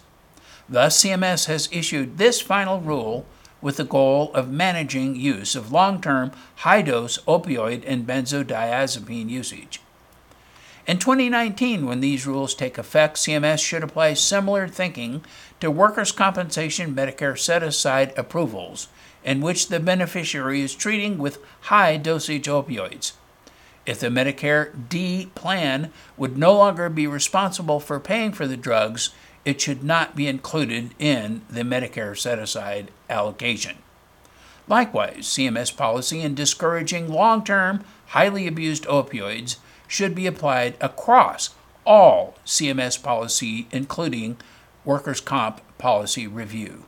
Thus, 0.66 1.02
CMS 1.04 1.44
has 1.44 1.68
issued 1.70 2.16
this 2.16 2.40
final 2.40 2.80
rule 2.80 3.26
with 3.60 3.76
the 3.76 3.84
goal 3.84 4.32
of 4.32 4.50
managing 4.50 5.14
use 5.14 5.54
of 5.54 5.70
long 5.70 6.00
term 6.00 6.32
high 6.56 6.80
dose 6.80 7.18
opioid 7.26 7.84
and 7.86 8.06
benzodiazepine 8.06 9.28
usage. 9.28 9.82
In 10.86 10.98
2019, 10.98 11.84
when 11.84 12.00
these 12.00 12.26
rules 12.26 12.54
take 12.54 12.78
effect, 12.78 13.18
CMS 13.18 13.58
should 13.58 13.82
apply 13.82 14.14
similar 14.14 14.66
thinking 14.68 15.22
to 15.60 15.70
workers' 15.70 16.12
compensation 16.12 16.94
Medicare 16.94 17.38
set 17.38 17.62
aside 17.62 18.14
approvals, 18.16 18.88
in 19.24 19.40
which 19.40 19.68
the 19.68 19.80
beneficiary 19.80 20.62
is 20.62 20.74
treating 20.74 21.18
with 21.18 21.38
high 21.62 21.96
dosage 21.96 22.46
opioids. 22.46 23.12
If 23.86 24.00
the 24.00 24.08
Medicare 24.08 24.72
D 24.88 25.30
plan 25.34 25.92
would 26.16 26.36
no 26.36 26.54
longer 26.54 26.88
be 26.88 27.06
responsible 27.06 27.80
for 27.80 27.98
paying 27.98 28.32
for 28.32 28.46
the 28.46 28.56
drugs, 28.56 29.10
it 29.44 29.60
should 29.60 29.82
not 29.82 30.14
be 30.14 30.26
included 30.26 30.94
in 30.98 31.42
the 31.48 31.62
Medicare 31.62 32.16
set 32.18 32.38
aside 32.38 32.90
allocation. 33.08 33.78
Likewise, 34.68 35.26
CMS 35.26 35.74
policy 35.74 36.20
in 36.20 36.34
discouraging 36.34 37.08
long 37.08 37.42
term, 37.42 37.82
highly 38.08 38.46
abused 38.46 38.84
opioids 38.84 39.56
should 39.86 40.14
be 40.14 40.26
applied 40.26 40.76
across 40.80 41.54
all 41.86 42.34
CMS 42.44 43.02
policy, 43.02 43.66
including 43.72 44.36
workers' 44.84 45.22
comp 45.22 45.62
policy 45.78 46.26
review. 46.26 46.84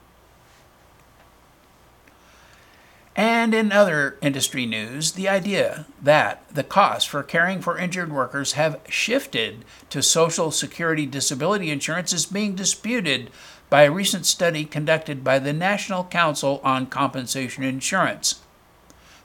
And 3.20 3.52
in 3.52 3.70
other 3.70 4.16
industry 4.22 4.64
news, 4.64 5.12
the 5.12 5.28
idea 5.28 5.84
that 6.02 6.42
the 6.50 6.64
costs 6.64 7.04
for 7.04 7.22
caring 7.22 7.60
for 7.60 7.76
injured 7.76 8.10
workers 8.10 8.52
have 8.54 8.80
shifted 8.88 9.66
to 9.90 10.02
Social 10.02 10.50
Security 10.50 11.04
disability 11.04 11.70
insurance 11.70 12.14
is 12.14 12.24
being 12.24 12.54
disputed 12.54 13.30
by 13.68 13.82
a 13.82 13.92
recent 13.92 14.24
study 14.24 14.64
conducted 14.64 15.22
by 15.22 15.38
the 15.38 15.52
National 15.52 16.04
Council 16.04 16.62
on 16.64 16.86
Compensation 16.86 17.62
Insurance. 17.62 18.40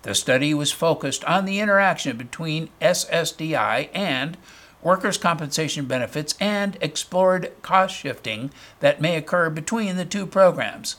The 0.02 0.14
study 0.14 0.54
was 0.54 0.74
focused 0.74 1.24
on 1.24 1.46
the 1.46 1.62
interaction 1.62 2.18
between 2.18 2.68
SSDI 2.82 3.88
and 3.94 4.36
workers' 4.84 5.18
compensation 5.18 5.86
benefits 5.86 6.36
and 6.42 6.78
explored 6.82 7.54
cost 7.62 7.96
shifting 7.96 8.52
that 8.82 9.00
may 9.00 9.16
occur 9.16 9.50
between 9.50 9.96
the 9.96 10.04
two 10.04 10.26
programs. 10.26 10.98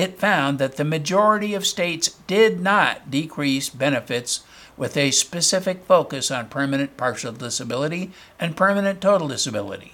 It 0.00 0.18
found 0.18 0.58
that 0.58 0.76
the 0.76 0.84
majority 0.84 1.52
of 1.52 1.66
states 1.66 2.16
did 2.26 2.58
not 2.58 3.10
decrease 3.10 3.68
benefits 3.68 4.42
with 4.74 4.96
a 4.96 5.10
specific 5.10 5.84
focus 5.84 6.30
on 6.30 6.48
permanent 6.48 6.96
partial 6.96 7.32
disability 7.32 8.10
and 8.38 8.56
permanent 8.56 9.02
total 9.02 9.28
disability. 9.28 9.92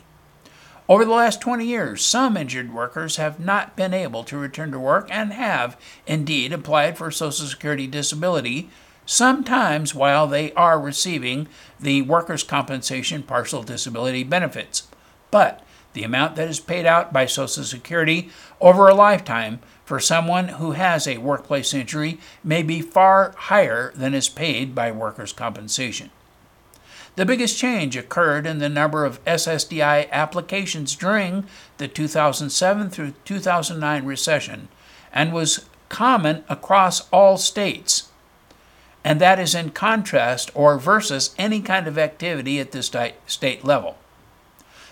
Over 0.88 1.04
the 1.04 1.10
last 1.10 1.40
20 1.40 1.66
years, 1.66 2.04
some 2.04 2.36
injured 2.36 2.72
workers 2.72 3.16
have 3.16 3.40
not 3.40 3.74
been 3.74 3.92
able 3.92 4.22
to 4.22 4.38
return 4.38 4.70
to 4.70 4.78
work 4.78 5.08
and 5.10 5.32
have, 5.32 5.76
indeed, 6.06 6.52
applied 6.52 6.96
for 6.96 7.10
Social 7.10 7.46
Security 7.46 7.88
disability, 7.88 8.70
sometimes 9.06 9.92
while 9.92 10.28
they 10.28 10.52
are 10.52 10.78
receiving 10.78 11.48
the 11.80 12.02
workers' 12.02 12.44
compensation 12.44 13.24
partial 13.24 13.64
disability 13.64 14.22
benefits. 14.22 14.86
But 15.32 15.64
the 15.94 16.04
amount 16.04 16.36
that 16.36 16.46
is 16.46 16.60
paid 16.60 16.86
out 16.86 17.12
by 17.12 17.26
Social 17.26 17.64
Security 17.64 18.30
over 18.60 18.86
a 18.86 18.94
lifetime 18.94 19.58
for 19.86 20.00
someone 20.00 20.48
who 20.48 20.72
has 20.72 21.06
a 21.06 21.18
workplace 21.18 21.72
injury 21.72 22.18
may 22.42 22.60
be 22.60 22.82
far 22.82 23.32
higher 23.36 23.92
than 23.94 24.14
is 24.14 24.28
paid 24.28 24.74
by 24.74 24.90
workers' 24.90 25.32
compensation. 25.32 26.10
The 27.14 27.24
biggest 27.24 27.56
change 27.56 27.96
occurred 27.96 28.46
in 28.46 28.58
the 28.58 28.68
number 28.68 29.04
of 29.04 29.24
SSDI 29.24 30.10
applications 30.10 30.96
during 30.96 31.46
the 31.78 31.86
2007 31.86 32.90
through 32.90 33.14
2009 33.24 34.04
recession 34.04 34.68
and 35.12 35.32
was 35.32 35.64
common 35.88 36.44
across 36.48 37.08
all 37.10 37.38
states. 37.38 38.10
And 39.04 39.20
that 39.20 39.38
is 39.38 39.54
in 39.54 39.70
contrast 39.70 40.50
or 40.52 40.78
versus 40.78 41.32
any 41.38 41.62
kind 41.62 41.86
of 41.86 41.96
activity 41.96 42.58
at 42.58 42.72
this 42.72 42.90
state 43.26 43.64
level. 43.64 43.96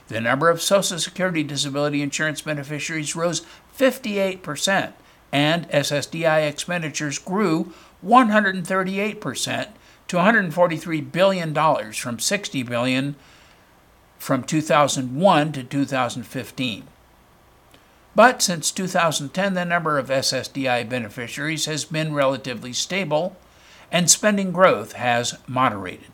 The 0.09 0.21
number 0.21 0.51
of 0.51 0.61
Social 0.61 0.99
Security 0.99 1.43
disability 1.43 2.03
insurance 2.03 2.43
beneficiaries 2.43 3.17
rose 3.17 3.43
58%, 3.77 4.93
and 5.33 5.69
SSDI 5.71 6.49
expenditures 6.49 7.19
grew 7.19 7.73
138% 8.05 9.69
to 10.07 10.17
143 10.17 11.01
billion 11.01 11.53
dollars 11.53 11.97
from 11.97 12.19
$60 12.19 12.69
billion 12.69 13.17
from 14.19 14.45
2001 14.45 15.53
to 15.53 15.65
2015. 15.65 16.85
But 18.15 18.43
since 18.43 18.71
2010, 18.71 19.55
the 19.55 19.65
number 19.65 19.99
of 19.99 20.09
SSDI 20.09 20.89
beneficiaries 20.89 21.67
has 21.67 21.85
been 21.85 22.15
relatively 22.15 22.73
stable 22.73 23.37
and 23.91 24.11
spending 24.11 24.53
growth 24.53 24.93
has 24.93 25.37
moderated. 25.47 26.09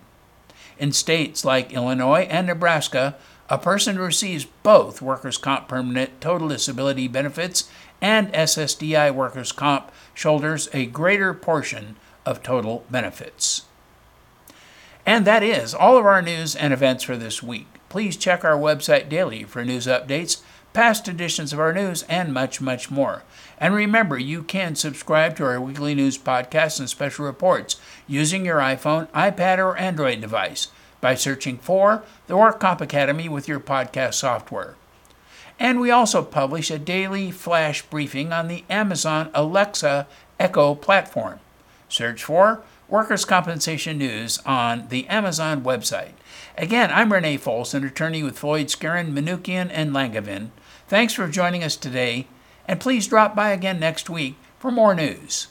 In 0.79 0.93
states 0.93 1.45
like 1.45 1.73
Illinois 1.73 2.27
and 2.31 2.47
Nebraska, 2.47 3.17
a 3.51 3.59
person 3.59 3.97
who 3.97 4.03
receives 4.03 4.47
both 4.63 5.03
workers' 5.03 5.37
comp 5.37 5.67
permanent 5.67 6.21
total 6.21 6.49
disability 6.49 7.09
benefits 7.09 7.69
and 8.01 8.33
SSDI 8.33 9.13
workers' 9.13 9.53
comp 9.53 9.91
shoulders 10.15 10.69
a 10.73 10.87
greater 10.87 11.35
portion 11.35 11.97
of 12.25 12.43
total 12.43 12.85
benefits. 12.89 13.63
And 15.05 15.27
that 15.27 15.43
is 15.43 15.75
all 15.75 15.97
of 15.99 16.07
our 16.07 16.23
news 16.23 16.55
and 16.55 16.73
events 16.73 17.03
for 17.03 17.17
this 17.17 17.43
week. 17.43 17.67
Please 17.89 18.17
check 18.17 18.45
our 18.45 18.57
website 18.57 19.09
daily 19.09 19.43
for 19.43 19.65
news 19.65 19.87
updates, 19.87 20.43
past 20.73 21.09
editions 21.09 21.53
of 21.53 21.59
our 21.59 21.73
news, 21.73 22.05
and 22.05 22.33
much, 22.33 22.61
much 22.61 22.91
more. 22.91 23.25
And 23.59 23.75
remember, 23.75 24.17
you 24.17 24.45
can 24.45 24.77
subscribe 24.77 25.37
to 25.37 25.45
our 25.45 25.61
weekly 25.61 25.97
news 25.97 26.17
podcasts 26.17 26.79
and 26.79 26.89
special 26.89 27.25
reports 27.25 27.81
using 28.07 28.47
your 28.47 28.59
iPhone, 28.59 29.09
iPad, 29.09 29.59
or 29.59 29.77
Android 29.77 30.21
device 30.21 30.69
by 31.01 31.15
searching 31.15 31.59
for 31.59 32.03
the 32.27 32.37
Work 32.37 32.61
Comp 32.61 32.81
Academy 32.81 33.29
with 33.29 33.49
your 33.49 33.61
podcast 33.61 34.15
software. 34.15 34.77
And 35.59 35.81
we 35.81 35.91
also 35.91 36.23
publish 36.23 36.71
a 36.71 36.79
daily 36.79 37.31
flash 37.31 37.83
briefing 37.83 38.33
on 38.33 38.49
the 38.49 38.65
Amazon 38.71 39.31
Alexa 39.35 40.07
Echo 40.39 40.75
platform. 40.75 41.39
Search 41.89 42.25
for 42.25 42.63
workers' 42.89 43.25
compensation 43.25 43.99
news 43.99 44.39
on 44.47 44.89
the 44.89 45.07
Amazon 45.09 45.63
website. 45.63 46.13
Again, 46.57 46.91
I'm 46.93 47.13
Renee 47.13 47.39
Fols, 47.39 47.75
an 47.75 47.85
attorney 47.85 48.23
with 48.23 48.39
Floyd 48.39 48.67
Skeren, 48.67 49.13
Manukian, 49.13 49.71
and 49.73 49.93
Langevin. 49.93 50.51
Thanks 50.89 51.13
for 51.15 51.29
joining 51.29 51.63
us 51.63 51.77
today, 51.77 52.27
and 52.67 52.81
please 52.81 53.07
drop 53.07 53.37
by 53.37 53.51
again 53.51 53.79
next 53.79 54.11
week 54.11 54.37
for 54.59 54.71
more 54.71 54.95
news. 54.95 55.49